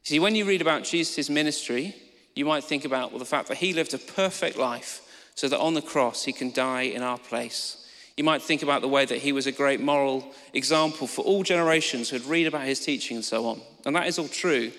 See, 0.02 0.20
when 0.20 0.34
you 0.34 0.44
read 0.44 0.62
about 0.62 0.84
Jesus' 0.84 1.30
ministry, 1.30 1.94
you 2.34 2.44
might 2.44 2.64
think 2.64 2.84
about 2.84 3.10
well, 3.10 3.18
the 3.18 3.24
fact 3.24 3.48
that 3.48 3.56
he 3.56 3.72
lived 3.72 3.94
a 3.94 3.98
perfect 3.98 4.56
life 4.56 5.02
so 5.34 5.48
that 5.48 5.58
on 5.58 5.74
the 5.74 5.82
cross 5.82 6.24
he 6.24 6.32
can 6.32 6.52
die 6.52 6.82
in 6.82 7.02
our 7.02 7.18
place. 7.18 7.85
You 8.16 8.24
might 8.24 8.42
think 8.42 8.62
about 8.62 8.80
the 8.80 8.88
way 8.88 9.04
that 9.04 9.18
he 9.18 9.32
was 9.32 9.46
a 9.46 9.52
great 9.52 9.80
moral 9.80 10.32
example 10.54 11.06
for 11.06 11.22
all 11.22 11.42
generations 11.42 12.08
who'd 12.08 12.24
read 12.24 12.46
about 12.46 12.66
his 12.66 12.80
teaching 12.80 13.16
and 13.16 13.24
so 13.24 13.46
on. 13.46 13.60
And 13.84 13.94
that 13.94 14.06
is 14.06 14.18
all 14.18 14.28
true. 14.28 14.72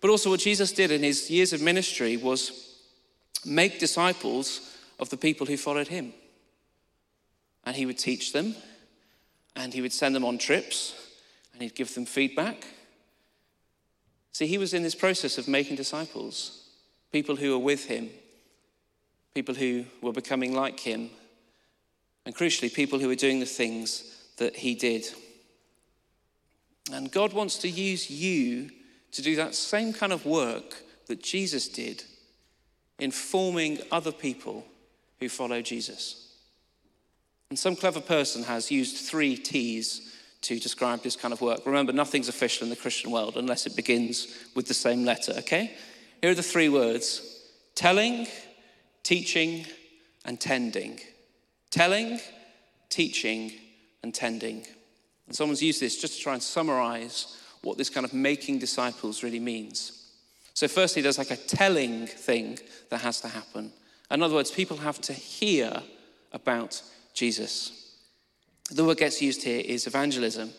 But 0.00 0.10
also, 0.10 0.30
what 0.30 0.40
Jesus 0.40 0.72
did 0.72 0.90
in 0.90 1.02
his 1.02 1.30
years 1.30 1.52
of 1.52 1.62
ministry 1.62 2.16
was 2.16 2.76
make 3.44 3.78
disciples 3.78 4.76
of 4.98 5.08
the 5.10 5.16
people 5.16 5.46
who 5.46 5.56
followed 5.56 5.88
him. 5.88 6.12
And 7.64 7.74
he 7.74 7.86
would 7.86 7.98
teach 7.98 8.32
them, 8.32 8.54
and 9.56 9.72
he 9.72 9.80
would 9.80 9.92
send 9.92 10.14
them 10.14 10.24
on 10.24 10.38
trips, 10.38 10.94
and 11.52 11.62
he'd 11.62 11.74
give 11.74 11.94
them 11.94 12.06
feedback, 12.06 12.64
See, 14.38 14.46
he 14.46 14.58
was 14.58 14.72
in 14.72 14.84
this 14.84 14.94
process 14.94 15.36
of 15.36 15.48
making 15.48 15.74
disciples, 15.74 16.62
people 17.10 17.34
who 17.34 17.50
were 17.50 17.64
with 17.64 17.86
him, 17.86 18.08
people 19.34 19.56
who 19.56 19.84
were 20.00 20.12
becoming 20.12 20.54
like 20.54 20.78
him, 20.78 21.10
and 22.28 22.36
crucially, 22.36 22.70
people 22.70 22.98
who 22.98 23.08
are 23.08 23.14
doing 23.14 23.40
the 23.40 23.46
things 23.46 24.04
that 24.36 24.54
he 24.54 24.74
did. 24.74 25.06
And 26.92 27.10
God 27.10 27.32
wants 27.32 27.56
to 27.60 27.70
use 27.70 28.10
you 28.10 28.68
to 29.12 29.22
do 29.22 29.34
that 29.36 29.54
same 29.54 29.94
kind 29.94 30.12
of 30.12 30.26
work 30.26 30.76
that 31.06 31.22
Jesus 31.22 31.68
did 31.68 32.04
in 32.98 33.12
forming 33.12 33.78
other 33.90 34.12
people 34.12 34.66
who 35.18 35.30
follow 35.30 35.62
Jesus. 35.62 36.34
And 37.48 37.58
some 37.58 37.74
clever 37.74 38.02
person 38.02 38.42
has 38.42 38.70
used 38.70 38.98
three 38.98 39.34
T's 39.34 40.14
to 40.42 40.58
describe 40.58 41.02
this 41.02 41.16
kind 41.16 41.32
of 41.32 41.40
work. 41.40 41.64
Remember, 41.64 41.94
nothing's 41.94 42.28
official 42.28 42.64
in 42.64 42.68
the 42.68 42.76
Christian 42.76 43.10
world 43.10 43.38
unless 43.38 43.66
it 43.66 43.74
begins 43.74 44.36
with 44.54 44.68
the 44.68 44.74
same 44.74 45.06
letter, 45.06 45.32
okay? 45.38 45.72
Here 46.20 46.32
are 46.32 46.34
the 46.34 46.42
three 46.42 46.68
words 46.68 47.42
telling, 47.74 48.26
teaching, 49.02 49.64
and 50.26 50.38
tending. 50.38 51.00
Telling, 51.70 52.20
teaching, 52.88 53.52
and 54.02 54.14
tending. 54.14 54.66
And 55.26 55.36
someone's 55.36 55.62
used 55.62 55.80
this 55.80 56.00
just 56.00 56.16
to 56.16 56.20
try 56.20 56.32
and 56.34 56.42
summarize 56.42 57.36
what 57.62 57.76
this 57.76 57.90
kind 57.90 58.04
of 58.04 58.14
making 58.14 58.58
disciples 58.58 59.22
really 59.22 59.40
means. 59.40 60.10
So, 60.54 60.66
firstly, 60.68 61.02
there's 61.02 61.18
like 61.18 61.30
a 61.30 61.36
telling 61.36 62.06
thing 62.06 62.58
that 62.90 63.00
has 63.02 63.20
to 63.20 63.28
happen. 63.28 63.72
In 64.10 64.22
other 64.22 64.34
words, 64.34 64.50
people 64.50 64.78
have 64.78 65.00
to 65.02 65.12
hear 65.12 65.82
about 66.32 66.82
Jesus. 67.14 67.94
The 68.70 68.84
word 68.84 68.98
gets 68.98 69.22
used 69.22 69.42
here 69.42 69.60
is 69.64 69.86
evangelism. 69.86 70.50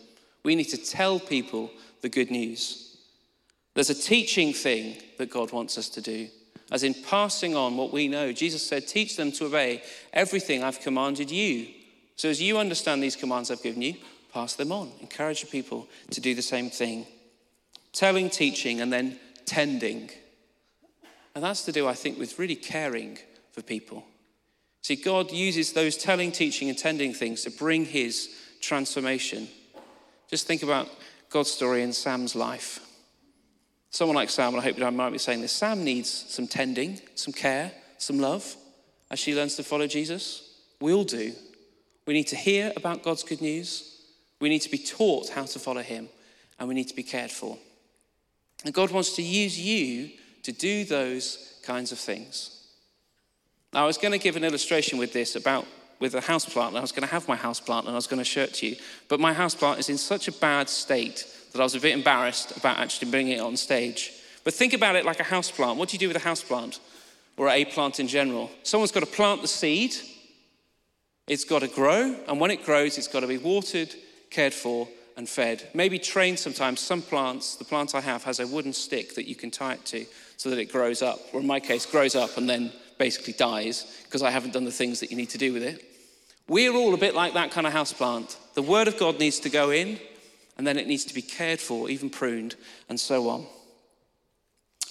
We 0.44 0.56
need 0.56 0.70
to 0.70 0.78
tell 0.78 1.20
people 1.20 1.72
the 2.02 2.10
good 2.10 2.32
news. 2.32 2.98
There's 3.74 3.90
a 3.90 3.96
teaching 3.96 4.54
thing 4.54 4.98
that 5.18 5.30
God 5.30 5.52
wants 5.52 5.78
us 5.78 5.90
to 5.90 6.02
do, 6.02 6.28
as 6.72 6.84
in 6.84 6.94
passing 6.94 7.56
on 7.56 7.78
what 7.78 7.92
we 7.92 8.08
know. 8.08 8.32
Jesus 8.32 8.66
said, 8.66 8.88
Teach 8.88 9.16
them 9.16 9.32
to 9.34 9.46
obey 9.46 9.84
everything 10.14 10.64
I've 10.64 10.80
commanded 10.80 11.32
you. 11.32 11.68
So 12.16 12.30
as 12.30 12.42
you 12.42 12.58
understand 12.58 13.02
these 13.02 13.16
commands 13.16 13.50
I've 13.50 13.64
given 13.64 13.82
you, 13.82 13.96
pass 14.34 14.56
them 14.56 14.72
on. 14.72 14.92
Encourage 15.02 15.50
people 15.50 15.88
to 16.12 16.22
do 16.22 16.36
the 16.36 16.42
same 16.42 16.70
thing. 16.70 17.06
Telling, 17.94 18.30
teaching, 18.30 18.82
and 18.82 18.92
then 18.92 19.20
tending. 19.46 20.10
And 21.34 21.44
that's 21.44 21.66
to 21.66 21.72
do, 21.72 21.88
I 21.88 21.94
think, 21.94 22.20
with 22.20 22.38
really 22.38 22.56
caring 22.56 23.18
for 23.52 23.62
people. 23.62 24.06
See, 24.82 24.96
God 24.96 25.32
uses 25.32 25.74
those 25.74 25.98
telling, 25.98 26.32
teaching, 26.32 26.70
and 26.70 26.78
tending 26.78 27.14
things 27.14 27.44
to 27.44 27.52
bring 27.52 27.86
his 27.86 28.30
transformation. 28.62 29.48
Just 30.30 30.48
think 30.48 30.64
about 30.64 30.90
God's 31.30 31.52
story 31.52 31.84
in 31.84 31.94
Sam's 31.94 32.36
life. 32.36 32.86
Someone 33.92 34.16
like 34.16 34.30
Sam, 34.30 34.54
and 34.54 34.62
I 34.62 34.64
hope 34.64 34.76
you 34.76 34.84
don't 34.84 34.96
mind 34.96 35.14
me 35.14 35.18
saying 35.18 35.42
this, 35.42 35.52
Sam 35.52 35.84
needs 35.84 36.10
some 36.10 36.48
tending, 36.48 37.02
some 37.16 37.34
care, 37.34 37.72
some 37.98 38.20
love. 38.20 38.56
as 39.12 39.18
she 39.20 39.36
learns 39.36 39.56
to 39.56 39.64
follow 39.64 39.88
Jesus? 39.88 40.58
We 40.80 40.94
all 40.94 41.04
do. 41.04 41.34
We 42.06 42.14
need 42.14 42.28
to 42.28 42.36
hear 42.36 42.72
about 42.76 43.04
God's 43.04 43.24
good 43.24 43.42
news. 43.42 44.02
We 44.40 44.50
need 44.50 44.60
to 44.60 44.70
be 44.70 44.78
taught 44.78 45.30
how 45.30 45.46
to 45.46 45.60
follow 45.60 45.82
Him, 45.82 46.08
and 46.60 46.68
we 46.68 46.76
need 46.76 46.88
to 46.90 46.96
be 46.96 47.04
cared 47.04 47.32
for. 47.32 47.58
And 48.64 48.74
God 48.74 48.92
wants 48.92 49.16
to 49.16 49.24
use 49.24 49.60
you 49.60 50.12
to 50.44 50.52
do 50.52 50.86
those 50.86 51.60
kinds 51.64 51.92
of 51.92 51.98
things. 51.98 52.68
Now, 53.74 53.84
I 53.84 53.88
was 53.88 53.98
going 53.98 54.12
to 54.12 54.18
give 54.18 54.36
an 54.36 54.44
illustration 54.44 55.00
with 55.00 55.14
this 55.14 55.36
about 55.36 55.66
with 56.00 56.16
a 56.16 56.22
house 56.22 56.46
plant. 56.46 56.76
I 56.76 56.82
was 56.82 56.92
going 56.92 57.06
to 57.06 57.12
have 57.12 57.28
my 57.28 57.36
house 57.36 57.60
plant 57.60 57.86
and 57.86 57.94
I 57.94 57.98
was 57.98 58.08
going 58.08 58.20
to 58.20 58.26
show 58.26 58.44
it 58.44 58.54
to 58.56 58.68
you. 58.68 58.78
But 59.10 59.20
my 59.20 59.34
house 59.34 59.54
plant 59.54 59.80
is 59.80 59.90
in 59.90 59.98
such 59.98 60.30
a 60.30 60.32
bad 60.32 60.70
state 60.70 61.28
that 61.52 61.60
I 61.60 61.64
was 61.64 61.76
a 61.76 61.80
bit 61.80 61.94
embarrassed 61.94 62.56
about 62.58 62.78
actually 62.78 63.12
bringing 63.12 63.38
it 63.38 63.42
on 63.42 63.58
stage. 63.58 64.12
But 64.44 64.54
think 64.54 64.74
about 64.74 64.96
it 64.96 65.06
like 65.06 65.20
a 65.20 65.24
house 65.24 65.52
plant. 65.52 65.78
What 65.78 65.90
do 65.90 65.96
you 65.96 66.00
do 66.00 66.08
with 66.08 66.18
a 66.18 66.22
house 66.22 66.44
plant 66.44 66.80
or 67.38 67.50
a 67.50 67.66
plant 67.66 68.00
in 68.00 68.08
general? 68.08 68.50
Someone's 68.64 68.92
got 68.92 69.02
to 69.02 69.06
plant 69.06 69.42
the 69.42 69.48
seed, 69.48 69.96
it's 71.28 71.46
got 71.46 71.60
to 71.60 71.68
grow, 71.68 72.16
and 72.28 72.40
when 72.40 72.52
it 72.52 72.66
grows, 72.66 72.98
it's 72.98 73.08
got 73.08 73.20
to 73.20 73.28
be 73.28 73.38
watered, 73.38 73.94
cared 74.30 74.54
for, 74.54 74.88
and 75.20 75.28
fed. 75.28 75.68
Maybe 75.74 76.00
trained 76.00 76.40
sometimes. 76.40 76.80
Some 76.80 77.02
plants, 77.02 77.56
the 77.58 77.66
plant 77.66 77.94
I 77.94 78.02
have, 78.02 78.24
has 78.24 78.40
a 78.40 78.48
wooden 78.48 78.74
stick 78.74 79.16
that 79.16 79.28
you 79.28 79.36
can 79.36 79.52
tie 79.52 79.74
it 79.74 79.86
to 79.86 80.06
so 80.38 80.50
that 80.50 80.58
it 80.58 80.72
grows 80.72 81.02
up, 81.02 81.20
or 81.34 81.42
in 81.42 81.46
my 81.46 81.60
case, 81.60 81.86
grows 81.86 82.16
up 82.16 82.38
and 82.38 82.50
then 82.50 82.72
basically 82.98 83.34
dies 83.34 84.02
because 84.06 84.24
I 84.24 84.32
haven't 84.32 84.54
done 84.54 84.64
the 84.64 84.72
things 84.72 85.02
that 85.02 85.12
you 85.12 85.18
need 85.18 85.30
to 85.32 85.38
do 85.38 85.54
with 85.54 85.62
it. 85.62 85.84
We're 86.48 86.74
all 86.74 86.94
a 86.94 86.98
bit 86.98 87.14
like 87.14 87.34
that 87.34 87.52
kind 87.52 87.68
of 87.68 87.74
house 87.74 87.94
plant. 87.94 88.38
The 88.56 88.62
Word 88.62 88.88
of 88.88 88.98
God 88.98 89.20
needs 89.20 89.40
to 89.42 89.50
go 89.50 89.72
in, 89.72 90.00
and 90.60 90.68
then 90.68 90.78
it 90.78 90.88
needs 90.88 91.06
to 91.06 91.14
be 91.14 91.22
cared 91.22 91.62
for, 91.62 91.90
even 91.90 92.10
pruned, 92.10 92.58
and 92.90 93.00
so 93.00 93.30
on. 93.30 93.48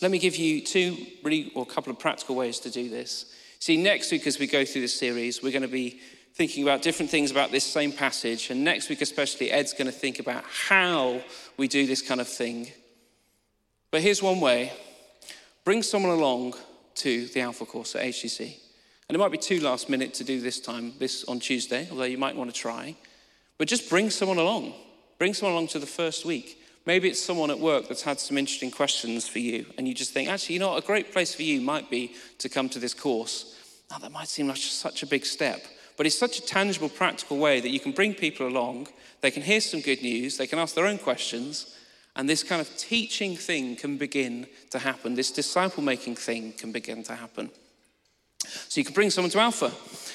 Let 0.00 0.10
me 0.10 0.18
give 0.18 0.34
you 0.34 0.64
two, 0.64 0.96
really, 1.22 1.52
or 1.54 1.62
a 1.62 1.66
couple 1.66 1.92
of 1.92 1.98
practical 1.98 2.37
ways 2.37 2.58
to 2.60 2.70
do 2.70 2.88
this. 2.88 3.34
See, 3.58 3.76
next 3.76 4.10
week, 4.10 4.26
as 4.26 4.38
we 4.38 4.46
go 4.46 4.64
through 4.64 4.80
this 4.80 4.98
series, 4.98 5.42
we're 5.42 5.52
going 5.52 5.60
to 5.60 5.68
be 5.68 6.00
thinking 6.32 6.62
about 6.62 6.80
different 6.80 7.10
things 7.10 7.30
about 7.30 7.50
this 7.50 7.64
same 7.64 7.92
passage. 7.92 8.48
And 8.48 8.64
next 8.64 8.88
week, 8.88 9.02
especially, 9.02 9.50
Ed's 9.50 9.75
going 9.75 9.84
to 9.84 9.92
think 9.92 10.20
about 10.20 10.42
how 10.44 11.20
we 11.58 11.68
do 11.68 11.87
this 11.87 12.00
kind 12.00 12.22
of 12.22 12.28
thing. 12.28 12.68
But 13.90 14.00
here's 14.00 14.22
one 14.22 14.40
way 14.40 14.72
bring 15.66 15.82
someone 15.82 16.12
along 16.12 16.54
to 16.94 17.26
the 17.26 17.42
Alpha 17.42 17.66
course 17.66 17.94
at 17.94 18.04
HCC. 18.04 18.56
And 19.06 19.14
it 19.14 19.18
might 19.18 19.32
be 19.32 19.37
too 19.37 19.60
last 19.60 19.90
minute 19.90 20.14
to 20.14 20.25
do 20.25 20.40
this 20.40 20.60
time, 20.60 20.94
this 20.98 21.25
on 21.25 21.40
Tuesday, 21.40 21.88
although 21.90 22.04
you 22.04 22.16
might 22.16 22.37
want 22.37 22.48
to 22.48 22.58
try. 22.58 22.96
But 23.58 23.68
just 23.68 23.90
bring 23.90 24.08
someone 24.08 24.38
along. 24.38 24.72
Bring 25.18 25.34
someone 25.34 25.54
along 25.54 25.68
to 25.68 25.78
the 25.78 25.87
first 25.87 26.25
week. 26.25 26.62
Maybe 26.87 27.08
it's 27.08 27.20
someone 27.20 27.50
at 27.50 27.58
work 27.58 27.88
that's 27.88 28.02
had 28.02 28.18
some 28.18 28.38
interesting 28.38 28.70
questions 28.70 29.28
for 29.28 29.40
you, 29.40 29.66
and 29.76 29.87
you 29.87 29.92
just 29.92 30.12
think, 30.12 30.28
actually, 30.28 30.54
you 30.54 30.60
know 30.60 30.68
what, 30.68 30.82
a 30.82 30.87
great 30.87 31.12
place 31.12 31.34
for 31.34 31.42
you 31.42 31.60
might 31.60 31.90
be 31.90 32.14
to 32.38 32.48
come 32.48 32.68
to 32.70 32.78
this 32.78 32.94
course. 32.94 33.56
Now, 33.90 33.98
that 33.98 34.12
might 34.12 34.28
seem 34.28 34.48
like 34.48 34.56
such 34.56 35.02
a 35.02 35.06
big 35.06 35.26
step, 35.26 35.66
but 35.96 36.06
it's 36.06 36.18
such 36.18 36.38
a 36.38 36.42
tangible, 36.42 36.88
practical 36.88 37.37
way 37.37 37.60
that 37.60 37.68
you 37.68 37.80
can 37.80 37.92
bring 37.92 38.14
people 38.14 38.46
along, 38.46 38.88
they 39.20 39.30
can 39.30 39.42
hear 39.42 39.60
some 39.60 39.80
good 39.80 40.00
news, 40.02 40.37
they 40.37 40.46
can 40.46 40.58
ask 40.58 40.75
their 40.75 40.87
own 40.87 40.98
questions, 40.98 41.76
and 42.16 42.28
this 42.28 42.42
kind 42.42 42.60
of 42.60 42.76
teaching 42.76 43.37
thing 43.37 43.76
can 43.76 43.98
begin 43.98 44.46
to 44.70 44.78
happen. 44.78 45.14
This 45.14 45.30
disciple 45.30 45.82
making 45.82 46.16
thing 46.16 46.52
can 46.52 46.72
begin 46.72 47.02
to 47.04 47.14
happen. 47.14 47.50
So 48.44 48.80
you 48.80 48.84
can 48.84 48.94
bring 48.94 49.10
someone 49.10 49.30
to 49.32 49.40
Alpha. 49.40 49.72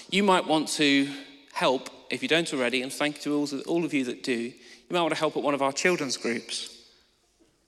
You 0.09 0.23
might 0.23 0.47
want 0.47 0.69
to 0.69 1.07
help, 1.53 1.89
if 2.09 2.23
you 2.23 2.27
don't 2.27 2.51
already, 2.53 2.81
and 2.81 2.91
thank 2.91 3.25
you 3.25 3.45
to 3.45 3.61
all 3.63 3.85
of 3.85 3.93
you 3.93 4.05
that 4.05 4.23
do, 4.23 4.51
you 4.93 4.99
might 4.99 5.05
want 5.05 5.15
to 5.15 5.19
help 5.19 5.35
at 5.35 5.41
one 5.41 5.55
of 5.55 5.63
our 5.63 5.71
children's 5.71 6.17
groups. 6.17 6.69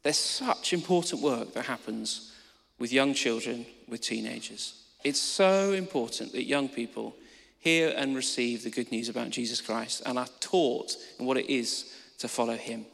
There's 0.04 0.20
such 0.20 0.74
important 0.74 1.24
work 1.24 1.56
that 1.56 1.66
happens 1.66 2.32
with 2.78 2.94
young 2.94 3.16
children, 3.16 3.66
with 3.90 4.02
teenagers. 4.02 4.84
It's 5.04 5.20
so 5.20 5.72
important 5.72 6.34
that 6.34 6.44
young 6.44 6.70
people 6.70 7.16
hear 7.58 7.92
and 7.98 8.16
receive 8.16 8.64
the 8.64 8.70
good 8.70 8.92
news 8.92 9.10
about 9.10 9.32
Jesus 9.32 9.60
Christ 9.60 10.04
and 10.06 10.20
are 10.20 10.28
taught 10.40 10.98
in 11.18 11.26
what 11.26 11.38
it 11.38 11.50
is 11.52 11.96
to 12.20 12.28
follow 12.28 12.56
him. 12.56 12.86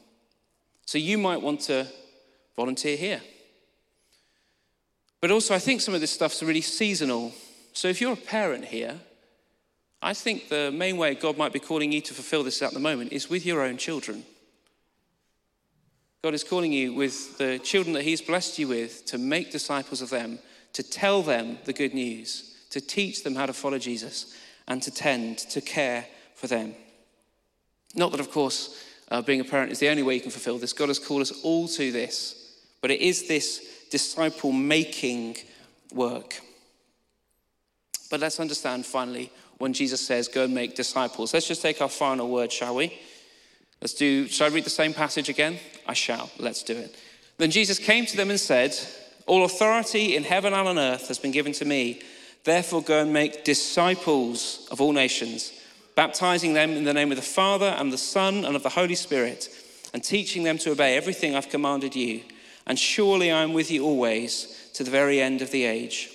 So 0.86 0.98
you 0.98 1.18
might 1.18 1.42
want 1.42 1.60
to 1.62 1.86
volunteer 2.56 2.96
here. 2.96 3.20
But 5.20 5.32
also, 5.32 5.54
I 5.54 5.60
think 5.60 5.82
some 5.82 5.94
of 5.94 6.00
this 6.00 6.12
stuff's 6.12 6.42
really 6.42 6.62
seasonal. 6.62 7.34
So 7.74 7.90
if 7.90 8.00
you're 8.00 8.14
a 8.14 8.16
parent 8.16 8.64
here, 8.64 8.98
I 10.02 10.14
think 10.14 10.50
the 10.50 10.72
main 10.72 10.98
way 10.98 11.14
God 11.14 11.38
might 11.38 11.54
be 11.54 11.60
calling 11.60 11.92
you 11.92 12.02
to 12.02 12.14
fulfill 12.14 12.44
this 12.44 12.62
at 12.62 12.74
the 12.74 12.80
moment 12.80 13.14
is 13.14 13.30
with 13.30 13.46
your 13.46 13.62
own 13.62 13.78
children. 13.78 14.24
God 16.24 16.34
is 16.34 16.44
calling 16.44 16.72
you 16.72 16.94
with 16.94 17.38
the 17.38 17.60
children 17.60 17.94
that 17.94 18.04
He's 18.04 18.22
blessed 18.22 18.58
you 18.60 18.68
with 18.68 19.06
to 19.08 19.18
make 19.18 19.52
disciples 19.52 20.02
of 20.02 20.10
them, 20.10 20.40
to 20.74 20.84
tell 20.84 21.22
them 21.22 21.58
the 21.66 21.74
good 21.74 21.94
news, 21.94 22.66
to 22.72 22.82
teach 22.82 23.24
them 23.24 23.36
how 23.36 23.46
to 23.46 23.54
follow 23.54 23.78
Jesus 23.78 24.36
and 24.68 24.82
to 24.84 24.92
tend, 24.92 25.40
to 25.40 25.62
care 25.62 26.06
for 26.36 26.48
them. 26.48 26.76
Not 27.96 28.12
that, 28.12 28.20
of 28.20 28.32
course, 28.32 28.84
uh, 29.10 29.22
being 29.22 29.42
a 29.42 29.44
parent 29.44 29.72
is 29.72 29.80
the 29.80 29.90
only 29.90 30.04
way 30.04 30.16
you 30.16 30.22
can 30.22 30.32
fulfill 30.32 30.58
this. 30.58 30.74
God 30.74 30.88
has 30.88 31.00
called 31.00 31.22
us 31.22 31.44
all 31.44 31.68
to 31.68 31.92
this, 31.92 32.56
but 32.82 32.92
it 32.92 33.02
is 33.02 33.28
this 33.28 33.86
disciple 33.90 34.52
making 34.52 35.38
work. 35.94 36.40
But 38.10 38.20
let's 38.20 38.40
understand 38.40 38.86
finally 38.86 39.32
when 39.62 39.74
Jesus 39.74 40.06
says, 40.06 40.28
Go 40.28 40.44
and 40.44 40.54
make 40.54 40.76
disciples. 40.76 41.34
Let's 41.34 41.48
just 41.48 41.62
take 41.62 41.82
our 41.82 41.90
final 41.90 42.30
word, 42.30 42.52
shall 42.52 42.76
we? 42.76 43.00
Let's 43.80 43.94
do, 43.94 44.28
shall 44.28 44.48
I 44.48 44.54
read 44.54 44.66
the 44.66 44.70
same 44.70 44.94
passage 44.94 45.30
again? 45.30 45.58
I 45.88 45.94
shall. 45.94 46.30
Let's 46.38 46.64
do 46.64 46.76
it. 46.76 46.96
Then 47.38 47.52
Jesus 47.52 47.80
came 47.80 48.06
to 48.06 48.18
them 48.18 48.30
and 48.30 48.40
said, 48.40 48.76
All 49.26 49.46
authority 49.46 50.16
in 50.16 50.24
heaven 50.24 50.54
and 50.54 50.68
on 50.68 50.78
earth 50.78 51.08
has 51.08 51.18
been 51.18 51.32
given 51.32 51.54
to 51.54 51.66
me. 51.66 52.02
Therefore, 52.44 52.82
go 52.82 53.02
and 53.02 53.14
make 53.14 53.44
disciples 53.44 54.68
of 54.72 54.82
all 54.82 54.94
nations, 54.94 55.54
baptizing 55.96 56.54
them 56.54 56.72
in 56.72 56.84
the 56.84 56.94
name 56.94 57.12
of 57.12 57.18
the 57.18 57.24
Father 57.24 57.76
and 57.78 57.94
the 57.94 57.98
Son 57.98 58.46
and 58.46 58.56
of 58.56 58.64
the 58.64 58.70
Holy 58.70 58.96
Spirit, 58.96 59.50
and 59.94 60.04
teaching 60.04 60.44
them 60.44 60.58
to 60.60 60.72
obey 60.72 60.98
everything 60.98 61.36
I've 61.36 61.50
commanded 61.50 61.96
you. 61.96 62.22
And 62.68 62.78
surely 62.78 63.32
I 63.32 63.44
am 63.44 63.54
with 63.54 63.72
you 63.72 63.84
always 63.84 64.70
to 64.74 64.84
the 64.84 64.92
very 64.92 65.22
end 65.22 65.42
of 65.42 65.52
the 65.52 65.66
age. 65.66 66.10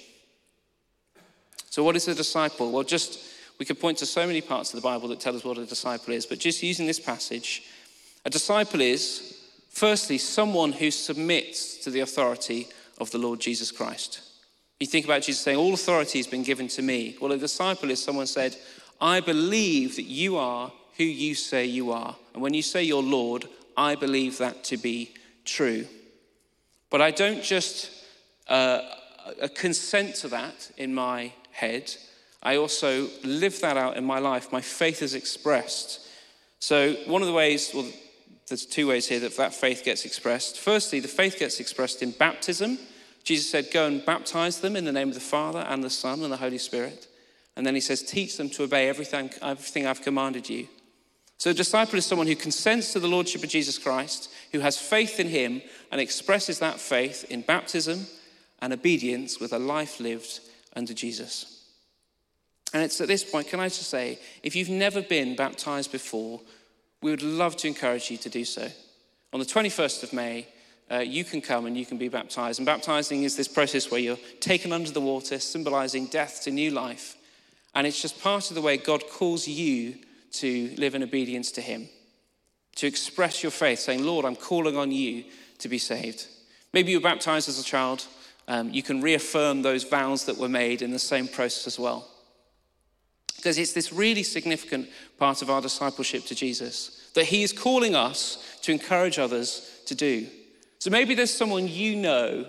So, 1.71 1.83
what 1.83 1.97
is 1.97 2.09
a 2.09 2.15
disciple? 2.15 2.73
Well, 2.73 2.85
just 2.85 3.26
we 3.59 3.67
could 3.67 3.81
point 3.81 3.99
to 3.99 4.07
so 4.07 4.27
many 4.27 4.41
parts 4.41 4.73
of 4.73 4.81
the 4.81 4.87
Bible 4.87 5.09
that 5.09 5.21
tell 5.21 5.35
us 5.35 5.45
what 5.45 5.59
a 5.59 5.67
disciple 5.67 6.13
is, 6.13 6.27
but 6.27 6.39
just 6.39 6.63
using 6.63 6.87
this 6.87 7.01
passage, 7.01 7.63
a 8.25 8.31
disciple 8.31 8.81
is, 8.81 9.39
firstly, 9.71 10.19
someone 10.19 10.73
who 10.73 10.91
submits 10.91 11.79
to 11.79 11.91
the 11.91 12.01
authority 12.01 12.69
of 12.99 13.11
the 13.11 13.19
Lord 13.19 13.41
Jesus 13.41 13.71
Christ. 13.71 14.21
You 14.81 14.87
think 14.87 15.07
about 15.07 15.23
Jesus 15.23 15.43
saying, 15.43 15.59
All 15.59 15.73
authority 15.73 16.19
has 16.19 16.27
been 16.27 16.43
given 16.43 16.69
to 16.69 16.83
me. 16.83 17.17
Well, 17.21 17.33
a 17.33 17.39
disciple 17.39 17.91
is 17.91 18.03
someone 18.03 18.27
said, 18.27 18.57
I 19.01 19.21
believe 19.21 19.97
that 19.97 20.05
you 20.05 20.37
are 20.37 20.73
who 20.97 21.05
you 21.05 21.35
say 21.35 21.65
you 21.65 21.93
are. 21.93 22.17
And 22.33 22.43
when 22.43 22.55
you 22.55 22.63
say 22.63 22.83
you're 22.83 23.03
Lord, 23.03 23.47
I 23.77 23.95
believe 23.95 24.39
that 24.39 24.65
to 24.65 24.77
be 24.77 25.13
true. 25.45 25.87
But 26.91 27.03
I 27.03 27.11
don't 27.11 27.43
just 27.43 27.91
uh, 28.49 28.81
consent 29.55 30.15
to 30.17 30.29
that 30.29 30.71
in 30.77 30.95
my 30.95 31.33
head, 31.51 31.95
I 32.47 32.59
also 32.59 33.09
live 33.25 33.61
that 33.63 33.77
out 33.77 33.97
in 33.97 34.05
my 34.05 34.21
life. 34.21 34.53
My 34.53 34.61
faith 34.61 35.03
is 35.03 35.15
expressed. 35.15 36.07
So, 36.61 36.93
one 37.07 37.21
of 37.21 37.27
the 37.27 37.35
ways, 37.35 37.73
well, 37.75 37.91
there's 38.47 38.65
two 38.65 38.87
ways 38.87 39.09
here 39.09 39.19
that 39.19 39.37
that 39.37 39.53
faith 39.53 39.83
gets 39.85 40.05
expressed. 40.05 40.61
Firstly, 40.61 41.01
the 41.01 41.09
faith 41.09 41.41
gets 41.41 41.59
expressed 41.59 42.05
in 42.05 42.13
baptism. 42.13 42.79
Jesus 43.25 43.51
said, 43.51 43.73
Go 43.73 43.89
and 43.89 44.07
baptize 44.07 44.61
them 44.61 44.77
in 44.77 44.85
the 44.85 44.93
name 44.93 45.09
of 45.09 45.15
the 45.15 45.21
Father 45.21 45.59
and 45.59 45.83
the 45.83 45.91
Son 45.91 46.23
and 46.23 46.33
the 46.33 46.37
Holy 46.37 46.59
Spirit. 46.59 47.09
And 47.57 47.67
then 47.67 47.75
he 47.75 47.81
says, 47.81 48.01
Teach 48.01 48.37
them 48.37 48.49
to 48.51 48.63
obey 48.63 48.89
everything, 48.89 49.29
everything 49.43 49.85
I've 49.85 50.03
commanded 50.03 50.49
you. 50.49 50.69
So, 51.39 51.51
a 51.51 51.55
disciple 51.55 51.99
is 51.99 52.07
someone 52.07 52.29
who 52.29 52.37
consents 52.37 52.93
to 52.93 53.01
the 53.01 53.09
Lordship 53.09 53.43
of 53.43 53.51
Jesus 53.51 53.77
Christ, 53.77 54.31
who 54.53 54.61
has 54.61 54.79
faith 54.79 55.19
in 55.19 55.31
him, 55.31 55.63
and 55.91 56.01
expresses 56.01 56.61
that 56.61 56.79
faith 56.79 57.25
in 57.29 57.41
baptism 57.41 58.07
and 58.61 58.73
obedience 58.73 59.41
with 59.41 59.53
a 59.53 59.59
life 59.59 59.99
lived 59.99 60.39
under 60.77 60.95
Jesus. 60.95 61.56
And 62.73 62.83
it's 62.83 63.01
at 63.01 63.09
this 63.09 63.25
point, 63.25 63.49
can 63.49 63.61
I 63.61 63.69
just 63.69 63.89
say, 63.89 64.19
if 64.43 64.57
you've 64.57 64.69
never 64.69 65.01
been 65.01 65.37
baptized 65.37 65.93
before, 65.93 66.41
we 67.03 67.11
would 67.11 67.23
love 67.23 67.57
to 67.57 67.69
encourage 67.69 68.11
you 68.11 68.17
to 68.19 68.29
do 68.29 68.45
so. 68.45 68.69
On 69.33 69.41
the 69.41 69.47
21st 69.47 70.03
of 70.03 70.13
May, 70.13 70.49
uh, 70.91 70.99
you 70.99 71.25
can 71.25 71.41
come 71.41 71.67
and 71.67 71.77
you 71.77 71.85
can 71.85 71.99
be 71.99 72.09
baptized. 72.09 72.59
And 72.59 72.67
baptizing 72.67 73.25
is 73.25 73.37
this 73.37 73.49
process 73.49 73.91
where 73.91 74.01
you're 74.01 74.19
taken 74.41 74.73
under 74.73 74.91
the 74.91 75.01
water, 75.01 75.39
symbolizing 75.39 76.07
death 76.07 76.43
to 76.45 76.51
new 76.51 76.71
life. 76.71 77.17
And 77.75 77.87
it's 77.87 78.01
just 78.01 78.23
part 78.23 78.51
of 78.51 78.55
the 78.55 78.63
way 78.63 78.77
God 78.77 79.09
calls 79.09 79.47
you 79.47 79.97
to 80.33 80.75
live 80.77 80.95
in 80.95 81.03
obedience 81.03 81.51
to 81.53 81.61
Him, 81.61 81.89
to 82.77 82.87
express 82.87 83.43
your 83.43 83.53
faith, 83.53 83.81
saying, 83.81 84.05
Lord, 84.05 84.25
I'm 84.25 84.37
calling 84.37 84.77
on 84.77 84.93
you 84.93 85.25
to 85.59 85.69
be 85.69 85.79
saved. 85.79 86.27
Maybe 86.73 86.93
you 86.93 86.99
were 86.99 87.03
baptized 87.03 87.49
as 87.49 87.59
a 87.59 87.65
child. 87.65 88.07
Um, 88.49 88.73
you 88.73 88.83
can 88.83 89.01
reaffirm 89.01 89.63
those 89.63 89.85
vows 89.85 90.25
that 90.27 90.39
were 90.39 90.49
made 90.49 90.83
in 90.83 90.93
the 90.93 90.99
same 90.99 91.27
process 91.27 91.67
as 91.67 91.79
well. 91.79 92.09
Because 93.47 93.59
it's 93.59 93.75
this 93.75 93.93
really 93.93 94.25
significant 94.25 94.89
part 95.21 95.41
of 95.41 95.51
our 95.51 95.61
discipleship 95.61 96.25
to 96.25 96.35
Jesus 96.35 97.09
that 97.15 97.27
He 97.27 97.45
is 97.45 97.53
calling 97.53 97.95
us 97.95 98.59
to 98.63 98.73
encourage 98.73 99.21
others 99.21 99.83
to 99.87 99.95
do. 99.95 100.27
So 100.81 100.91
maybe 100.91 101.15
there's 101.15 101.33
someone 101.33 101.69
you 101.69 101.95
know 101.95 102.45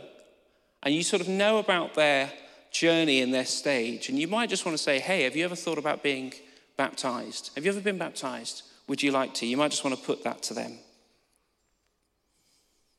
and 0.82 0.96
you 0.96 1.04
sort 1.04 1.22
of 1.22 1.28
know 1.28 1.60
about 1.60 1.94
their 1.94 2.34
journey 2.72 3.22
in 3.22 3.30
their 3.30 3.46
stage. 3.46 4.10
And 4.10 4.18
you 4.18 4.28
might 4.28 4.50
just 4.50 4.66
want 4.66 4.76
to 4.76 4.84
say, 4.84 4.98
hey, 4.98 5.22
have 5.22 5.36
you 5.36 5.46
ever 5.46 5.56
thought 5.56 5.78
about 5.78 6.02
being 6.02 6.34
baptized? 6.78 7.52
Have 7.54 7.64
you 7.64 7.72
ever 7.72 7.82
been 7.82 8.00
baptized? 8.00 8.64
Would 8.88 9.04
you 9.04 9.12
like 9.12 9.36
to? 9.36 9.46
You 9.46 9.58
might 9.58 9.70
just 9.70 9.84
want 9.84 9.96
to 9.96 10.04
put 10.04 10.24
that 10.24 10.42
to 10.44 10.56
them. 10.56 10.80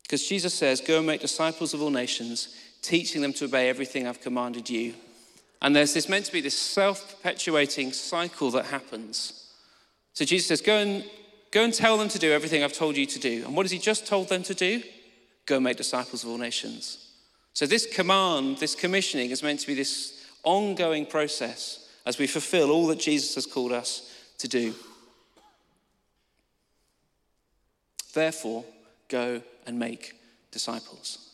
Because 0.04 0.24
Jesus 0.24 0.54
says, 0.54 0.80
Go 0.80 0.98
and 0.98 1.06
make 1.08 1.20
disciples 1.20 1.74
of 1.74 1.82
all 1.82 1.90
nations, 1.90 2.54
teaching 2.80 3.22
them 3.22 3.32
to 3.32 3.46
obey 3.46 3.68
everything 3.68 4.06
I've 4.06 4.20
commanded 4.20 4.70
you. 4.70 4.94
And 5.60 5.74
there's 5.74 5.94
this 5.94 6.08
meant 6.08 6.26
to 6.26 6.32
be 6.32 6.40
this 6.40 6.56
self 6.56 7.16
perpetuating 7.16 7.92
cycle 7.92 8.50
that 8.52 8.66
happens. 8.66 9.52
So 10.12 10.24
Jesus 10.24 10.48
says, 10.48 10.60
Go 10.60 10.76
and, 10.76 11.04
go 11.50 11.64
and 11.64 11.74
tell 11.74 11.98
them 11.98 12.08
to 12.08 12.18
do 12.18 12.32
everything 12.32 12.62
I've 12.62 12.72
told 12.72 12.96
you 12.96 13.06
to 13.06 13.18
do. 13.18 13.44
And 13.44 13.56
what 13.56 13.64
has 13.64 13.72
he 13.72 13.78
just 13.78 14.06
told 14.06 14.28
them 14.28 14.42
to 14.44 14.54
do? 14.54 14.82
Go 15.46 15.58
make 15.58 15.76
disciples 15.76 16.24
of 16.24 16.30
all 16.30 16.38
nations. 16.38 17.06
So, 17.54 17.66
this 17.66 17.86
command, 17.86 18.58
this 18.58 18.74
commissioning, 18.74 19.30
is 19.30 19.42
meant 19.42 19.60
to 19.60 19.66
be 19.66 19.74
this 19.74 20.24
ongoing 20.44 21.06
process 21.06 21.88
as 22.06 22.18
we 22.18 22.26
fulfill 22.26 22.70
all 22.70 22.86
that 22.86 23.00
Jesus 23.00 23.34
has 23.34 23.46
called 23.46 23.72
us 23.72 24.14
to 24.38 24.46
do. 24.46 24.74
Therefore, 28.14 28.64
go 29.08 29.42
and 29.66 29.78
make 29.78 30.14
disciples. 30.50 31.30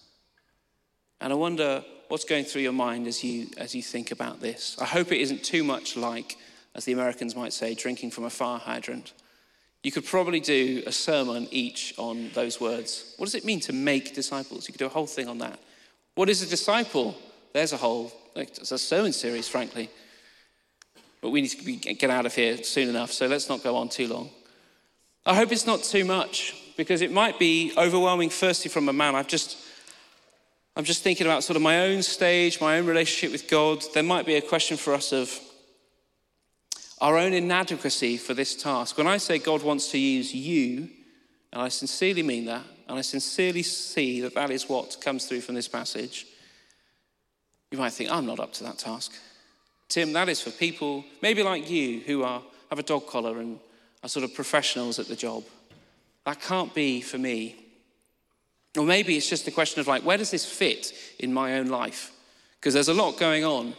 And 1.20 1.32
I 1.32 1.36
wonder 1.36 1.84
what's 2.14 2.24
going 2.24 2.44
through 2.44 2.62
your 2.62 2.72
mind 2.72 3.08
as 3.08 3.24
you, 3.24 3.48
as 3.56 3.74
you 3.74 3.82
think 3.82 4.12
about 4.12 4.38
this. 4.38 4.76
I 4.80 4.84
hope 4.84 5.10
it 5.10 5.20
isn't 5.20 5.42
too 5.42 5.64
much 5.64 5.96
like, 5.96 6.36
as 6.76 6.84
the 6.84 6.92
Americans 6.92 7.34
might 7.34 7.52
say, 7.52 7.74
drinking 7.74 8.12
from 8.12 8.22
a 8.22 8.30
fire 8.30 8.60
hydrant. 8.60 9.12
You 9.82 9.90
could 9.90 10.04
probably 10.04 10.38
do 10.38 10.84
a 10.86 10.92
sermon 10.92 11.48
each 11.50 11.92
on 11.98 12.30
those 12.32 12.60
words. 12.60 13.14
What 13.16 13.26
does 13.26 13.34
it 13.34 13.44
mean 13.44 13.58
to 13.62 13.72
make 13.72 14.14
disciples? 14.14 14.68
You 14.68 14.72
could 14.72 14.78
do 14.78 14.86
a 14.86 14.90
whole 14.90 15.08
thing 15.08 15.26
on 15.26 15.38
that. 15.38 15.58
What 16.14 16.28
is 16.28 16.40
a 16.40 16.46
disciple? 16.46 17.16
There's 17.52 17.72
a 17.72 17.76
whole, 17.76 18.12
it's 18.36 18.70
a 18.70 18.78
sermon 18.78 19.12
series, 19.12 19.48
frankly. 19.48 19.90
But 21.20 21.30
we 21.30 21.40
need 21.40 21.48
to 21.48 21.94
get 21.94 22.10
out 22.10 22.26
of 22.26 22.34
here 22.36 22.62
soon 22.62 22.88
enough, 22.90 23.10
so 23.10 23.26
let's 23.26 23.48
not 23.48 23.64
go 23.64 23.74
on 23.74 23.88
too 23.88 24.06
long. 24.06 24.30
I 25.26 25.34
hope 25.34 25.50
it's 25.50 25.66
not 25.66 25.82
too 25.82 26.04
much 26.04 26.54
because 26.76 27.02
it 27.02 27.10
might 27.10 27.40
be 27.40 27.72
overwhelming, 27.76 28.30
firstly, 28.30 28.68
from 28.70 28.88
a 28.88 28.92
man. 28.92 29.16
I've 29.16 29.26
just, 29.26 29.58
I'm 30.76 30.84
just 30.84 31.04
thinking 31.04 31.26
about 31.26 31.44
sort 31.44 31.56
of 31.56 31.62
my 31.62 31.82
own 31.82 32.02
stage, 32.02 32.60
my 32.60 32.78
own 32.78 32.86
relationship 32.86 33.30
with 33.30 33.48
God. 33.48 33.84
There 33.94 34.02
might 34.02 34.26
be 34.26 34.34
a 34.34 34.42
question 34.42 34.76
for 34.76 34.92
us 34.92 35.12
of 35.12 35.38
our 37.00 37.16
own 37.16 37.32
inadequacy 37.32 38.16
for 38.16 38.34
this 38.34 38.56
task. 38.56 38.98
When 38.98 39.06
I 39.06 39.18
say 39.18 39.38
God 39.38 39.62
wants 39.62 39.92
to 39.92 39.98
use 39.98 40.34
you, 40.34 40.88
and 41.52 41.62
I 41.62 41.68
sincerely 41.68 42.24
mean 42.24 42.46
that, 42.46 42.64
and 42.88 42.98
I 42.98 43.02
sincerely 43.02 43.62
see 43.62 44.20
that 44.22 44.34
that 44.34 44.50
is 44.50 44.68
what 44.68 45.00
comes 45.00 45.26
through 45.26 45.42
from 45.42 45.54
this 45.54 45.68
passage, 45.68 46.26
you 47.70 47.78
might 47.78 47.92
think, 47.92 48.10
I'm 48.10 48.26
not 48.26 48.40
up 48.40 48.52
to 48.54 48.64
that 48.64 48.78
task. 48.78 49.12
Tim, 49.88 50.12
that 50.14 50.28
is 50.28 50.40
for 50.40 50.50
people 50.50 51.04
maybe 51.22 51.44
like 51.44 51.70
you 51.70 52.00
who 52.00 52.24
are, 52.24 52.42
have 52.70 52.80
a 52.80 52.84
dog 52.84 53.06
collar 53.06 53.38
and 53.38 53.60
are 54.02 54.08
sort 54.08 54.24
of 54.24 54.34
professionals 54.34 54.98
at 54.98 55.06
the 55.06 55.14
job. 55.16 55.44
That 56.24 56.40
can't 56.40 56.74
be 56.74 57.00
for 57.00 57.18
me. 57.18 57.63
Or 58.76 58.84
maybe 58.84 59.16
it's 59.16 59.28
just 59.28 59.46
a 59.46 59.52
question 59.52 59.80
of 59.80 59.86
like, 59.86 60.04
where 60.04 60.16
does 60.16 60.30
this 60.30 60.44
fit 60.44 60.92
in 61.18 61.32
my 61.32 61.58
own 61.58 61.68
life? 61.68 62.12
Because 62.58 62.74
there's 62.74 62.88
a 62.88 62.94
lot 62.94 63.18
going 63.18 63.44
on. 63.44 63.74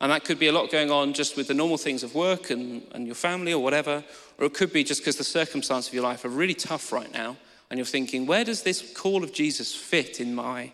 And 0.00 0.10
that 0.10 0.24
could 0.24 0.38
be 0.38 0.48
a 0.48 0.52
lot 0.52 0.70
going 0.70 0.90
on 0.90 1.12
just 1.12 1.36
with 1.36 1.48
the 1.48 1.54
normal 1.54 1.76
things 1.78 2.02
of 2.02 2.14
work 2.14 2.50
and, 2.50 2.82
and 2.92 3.06
your 3.06 3.14
family 3.14 3.52
or 3.52 3.62
whatever. 3.62 4.02
Or 4.38 4.46
it 4.46 4.54
could 4.54 4.72
be 4.72 4.84
just 4.84 5.00
because 5.00 5.16
the 5.16 5.24
circumstances 5.24 5.88
of 5.88 5.94
your 5.94 6.02
life 6.02 6.24
are 6.24 6.28
really 6.28 6.54
tough 6.54 6.92
right 6.92 7.12
now 7.12 7.36
and 7.70 7.78
you're 7.78 7.86
thinking, 7.86 8.26
where 8.26 8.44
does 8.44 8.62
this 8.62 8.92
call 8.92 9.24
of 9.24 9.32
Jesus 9.32 9.74
fit 9.74 10.20
in 10.20 10.34
my 10.34 10.72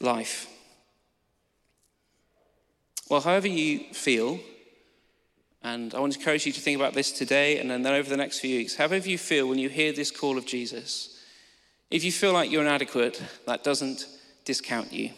life? 0.00 0.48
Well, 3.08 3.22
however 3.22 3.48
you 3.48 3.92
feel, 3.92 4.38
and 5.62 5.94
I 5.94 5.98
want 5.98 6.12
to 6.12 6.18
encourage 6.18 6.46
you 6.46 6.52
to 6.52 6.60
think 6.60 6.78
about 6.78 6.92
this 6.92 7.10
today 7.10 7.58
and 7.58 7.70
then 7.70 7.86
over 7.86 8.08
the 8.08 8.16
next 8.16 8.40
few 8.40 8.58
weeks, 8.58 8.76
however 8.76 9.08
you 9.08 9.18
feel 9.18 9.48
when 9.48 9.58
you 9.58 9.68
hear 9.68 9.92
this 9.92 10.10
call 10.10 10.38
of 10.38 10.46
Jesus, 10.46 11.17
if 11.90 12.04
you 12.04 12.12
feel 12.12 12.32
like 12.32 12.50
you're 12.50 12.62
inadequate, 12.62 13.22
that 13.46 13.64
doesn't 13.64 14.06
discount 14.44 14.92
you. 14.92 15.10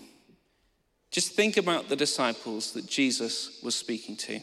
Just 1.10 1.32
think 1.32 1.56
about 1.56 1.88
the 1.88 1.96
disciples 1.96 2.72
that 2.72 2.86
Jesus 2.86 3.60
was 3.62 3.74
speaking 3.74 4.16
to. 4.16 4.40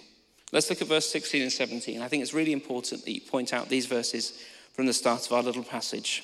Let's 0.52 0.70
look 0.70 0.82
at 0.82 0.88
verse 0.88 1.10
16 1.10 1.42
and 1.42 1.52
17. 1.52 2.02
I 2.02 2.08
think 2.08 2.22
it's 2.22 2.34
really 2.34 2.54
important 2.54 3.04
that 3.04 3.12
you 3.12 3.22
point 3.22 3.54
out 3.54 3.70
these 3.70 3.86
verses 3.86 4.44
from 4.74 4.86
the 4.86 4.94
start 4.94 5.26
of 5.26 5.32
our 5.32 5.44
little 5.44 5.64
passage. 5.64 6.24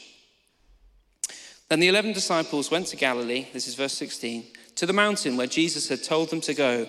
Then 1.70 1.80
the 1.80 1.88
11 1.88 2.14
disciples 2.14 2.70
went 2.70 2.88
to 2.88 2.98
Galilee, 2.98 3.48
this 3.54 3.68
is 3.68 3.76
verse 3.76 3.94
16, 3.94 4.46
to 4.76 4.86
the 4.86 4.94
mountain 4.94 5.38
where 5.38 5.48
Jesus 5.48 5.90
had 5.90 6.04
told 6.04 6.30
them 6.30 6.42
to 6.42 6.54
go. 6.54 6.88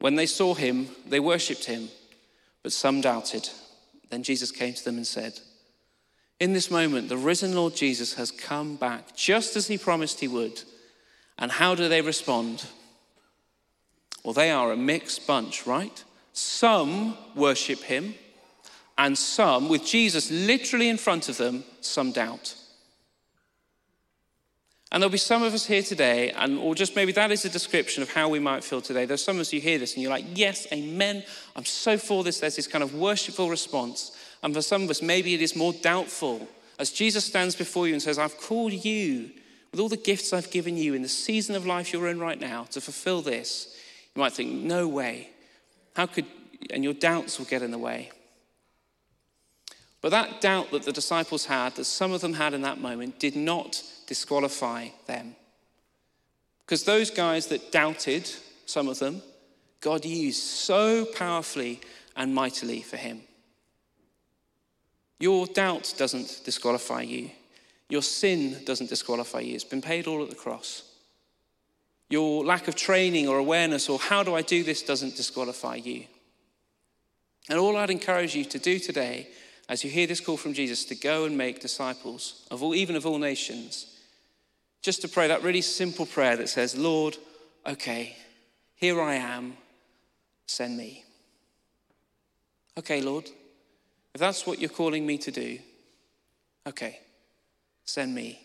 When 0.00 0.16
they 0.16 0.26
saw 0.26 0.54
him, 0.54 0.88
they 1.06 1.20
worshipped 1.20 1.64
him, 1.64 1.88
but 2.62 2.72
some 2.72 3.00
doubted. 3.00 3.48
Then 4.10 4.22
Jesus 4.22 4.50
came 4.50 4.74
to 4.74 4.84
them 4.84 4.96
and 4.96 5.06
said, 5.06 5.40
In 6.38 6.52
this 6.52 6.70
moment, 6.70 7.08
the 7.08 7.16
risen 7.16 7.54
Lord 7.54 7.74
Jesus 7.74 8.14
has 8.14 8.30
come 8.30 8.76
back 8.76 9.16
just 9.16 9.56
as 9.56 9.68
he 9.68 9.78
promised 9.78 10.20
he 10.20 10.28
would. 10.28 10.62
And 11.38 11.50
how 11.50 11.74
do 11.74 11.88
they 11.88 12.02
respond? 12.02 12.66
Well, 14.22 14.34
they 14.34 14.50
are 14.50 14.72
a 14.72 14.76
mixed 14.76 15.26
bunch, 15.26 15.66
right? 15.66 16.04
Some 16.32 17.16
worship 17.34 17.80
him, 17.82 18.14
and 18.98 19.16
some, 19.16 19.68
with 19.68 19.84
Jesus 19.84 20.30
literally 20.30 20.88
in 20.88 20.96
front 20.96 21.28
of 21.28 21.36
them, 21.36 21.64
some 21.80 22.12
doubt. 22.12 22.54
And 24.90 25.02
there'll 25.02 25.10
be 25.10 25.18
some 25.18 25.42
of 25.42 25.52
us 25.52 25.66
here 25.66 25.82
today, 25.82 26.30
and 26.30 26.58
or 26.58 26.74
just 26.74 26.96
maybe 26.96 27.12
that 27.12 27.30
is 27.30 27.44
a 27.44 27.50
description 27.50 28.02
of 28.02 28.10
how 28.10 28.28
we 28.28 28.38
might 28.38 28.64
feel 28.64 28.80
today. 28.80 29.04
There's 29.04 29.22
some 29.22 29.36
of 29.36 29.40
us 29.40 29.50
who 29.50 29.58
hear 29.58 29.78
this 29.78 29.94
and 29.94 30.02
you're 30.02 30.12
like, 30.12 30.24
yes, 30.34 30.66
amen. 30.72 31.24
I'm 31.54 31.64
so 31.64 31.98
for 31.98 32.24
this. 32.24 32.40
There's 32.40 32.56
this 32.56 32.66
kind 32.66 32.84
of 32.84 32.94
worshipful 32.94 33.50
response. 33.50 34.16
And 34.42 34.54
for 34.54 34.62
some 34.62 34.82
of 34.82 34.90
us, 34.90 35.02
maybe 35.02 35.34
it 35.34 35.42
is 35.42 35.56
more 35.56 35.72
doubtful. 35.72 36.48
As 36.78 36.90
Jesus 36.90 37.24
stands 37.24 37.56
before 37.56 37.86
you 37.86 37.94
and 37.94 38.02
says, 38.02 38.18
I've 38.18 38.38
called 38.38 38.72
you 38.72 39.30
with 39.70 39.80
all 39.80 39.88
the 39.88 39.96
gifts 39.96 40.32
I've 40.32 40.50
given 40.50 40.76
you 40.76 40.94
in 40.94 41.02
the 41.02 41.08
season 41.08 41.54
of 41.54 41.66
life 41.66 41.92
you're 41.92 42.08
in 42.08 42.18
right 42.18 42.40
now 42.40 42.64
to 42.70 42.80
fulfill 42.80 43.22
this. 43.22 43.76
You 44.14 44.20
might 44.20 44.32
think, 44.32 44.52
no 44.52 44.86
way. 44.88 45.30
How 45.94 46.06
could, 46.06 46.26
and 46.70 46.84
your 46.84 46.94
doubts 46.94 47.38
will 47.38 47.46
get 47.46 47.62
in 47.62 47.70
the 47.70 47.78
way. 47.78 48.10
But 50.00 50.10
that 50.10 50.40
doubt 50.40 50.70
that 50.70 50.84
the 50.84 50.92
disciples 50.92 51.46
had, 51.46 51.74
that 51.76 51.84
some 51.84 52.12
of 52.12 52.20
them 52.20 52.34
had 52.34 52.54
in 52.54 52.62
that 52.62 52.80
moment, 52.80 53.18
did 53.18 53.34
not 53.34 53.82
disqualify 54.06 54.88
them. 55.06 55.34
Because 56.60 56.84
those 56.84 57.10
guys 57.10 57.46
that 57.48 57.72
doubted, 57.72 58.30
some 58.66 58.88
of 58.88 58.98
them, 58.98 59.22
God 59.80 60.04
used 60.04 60.42
so 60.42 61.04
powerfully 61.04 61.80
and 62.16 62.34
mightily 62.34 62.82
for 62.82 62.96
him. 62.96 63.22
Your 65.18 65.46
doubt 65.46 65.94
doesn't 65.96 66.42
disqualify 66.44 67.02
you. 67.02 67.30
Your 67.88 68.02
sin 68.02 68.64
doesn't 68.64 68.90
disqualify 68.90 69.40
you. 69.40 69.54
It's 69.54 69.64
been 69.64 69.82
paid 69.82 70.06
all 70.06 70.22
at 70.22 70.30
the 70.30 70.36
cross. 70.36 70.82
Your 72.08 72.44
lack 72.44 72.68
of 72.68 72.74
training 72.74 73.28
or 73.28 73.38
awareness 73.38 73.88
or 73.88 73.98
how 73.98 74.22
do 74.22 74.34
I 74.34 74.42
do 74.42 74.62
this 74.62 74.82
doesn't 74.82 75.16
disqualify 75.16 75.76
you. 75.76 76.04
And 77.48 77.58
all 77.58 77.76
I'd 77.76 77.90
encourage 77.90 78.34
you 78.34 78.44
to 78.44 78.58
do 78.58 78.78
today, 78.78 79.28
as 79.68 79.84
you 79.84 79.90
hear 79.90 80.06
this 80.06 80.20
call 80.20 80.36
from 80.36 80.52
Jesus, 80.52 80.84
to 80.86 80.94
go 80.94 81.24
and 81.24 81.38
make 81.38 81.60
disciples 81.60 82.46
of 82.50 82.62
all, 82.62 82.74
even 82.74 82.96
of 82.96 83.06
all 83.06 83.18
nations, 83.18 83.96
just 84.82 85.02
to 85.02 85.08
pray 85.08 85.28
that 85.28 85.42
really 85.42 85.60
simple 85.60 86.06
prayer 86.06 86.36
that 86.36 86.48
says, 86.48 86.76
Lord, 86.76 87.16
okay, 87.64 88.16
here 88.74 89.00
I 89.00 89.14
am, 89.14 89.56
send 90.46 90.76
me. 90.76 91.04
Okay, 92.78 93.00
Lord, 93.00 93.28
if 94.16 94.20
that's 94.20 94.46
what 94.46 94.58
you're 94.58 94.70
calling 94.70 95.04
me 95.06 95.18
to 95.18 95.30
do, 95.30 95.58
okay, 96.66 97.00
send 97.84 98.14
me. 98.14 98.40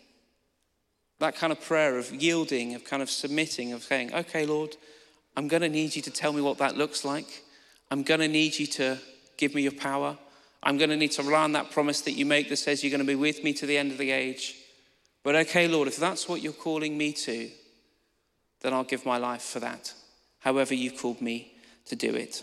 That 1.18 1.34
kind 1.34 1.50
of 1.50 1.62
prayer 1.62 1.96
of 1.96 2.12
yielding, 2.12 2.74
of 2.74 2.84
kind 2.84 3.02
of 3.02 3.08
submitting, 3.08 3.72
of 3.72 3.82
saying, 3.82 4.12
okay, 4.12 4.44
Lord, 4.44 4.76
I'm 5.34 5.48
going 5.48 5.62
to 5.62 5.70
need 5.70 5.96
you 5.96 6.02
to 6.02 6.10
tell 6.10 6.34
me 6.34 6.42
what 6.42 6.58
that 6.58 6.76
looks 6.76 7.06
like. 7.06 7.42
I'm 7.90 8.02
going 8.02 8.20
to 8.20 8.28
need 8.28 8.58
you 8.58 8.66
to 8.66 8.98
give 9.38 9.54
me 9.54 9.62
your 9.62 9.72
power. 9.72 10.18
I'm 10.62 10.76
going 10.76 10.90
to 10.90 10.96
need 10.98 11.12
to 11.12 11.22
rely 11.22 11.44
on 11.44 11.52
that 11.52 11.70
promise 11.70 12.02
that 12.02 12.12
you 12.12 12.26
make 12.26 12.50
that 12.50 12.56
says 12.56 12.84
you're 12.84 12.90
going 12.90 13.00
to 13.00 13.06
be 13.06 13.14
with 13.14 13.42
me 13.42 13.54
to 13.54 13.64
the 13.64 13.78
end 13.78 13.92
of 13.92 13.96
the 13.96 14.10
age. 14.10 14.54
But 15.22 15.36
okay, 15.36 15.68
Lord, 15.68 15.88
if 15.88 15.96
that's 15.96 16.28
what 16.28 16.42
you're 16.42 16.52
calling 16.52 16.98
me 16.98 17.14
to, 17.14 17.50
then 18.60 18.74
I'll 18.74 18.84
give 18.84 19.06
my 19.06 19.16
life 19.16 19.40
for 19.40 19.60
that, 19.60 19.94
however 20.40 20.74
you've 20.74 21.00
called 21.00 21.22
me 21.22 21.54
to 21.86 21.96
do 21.96 22.14
it. 22.14 22.42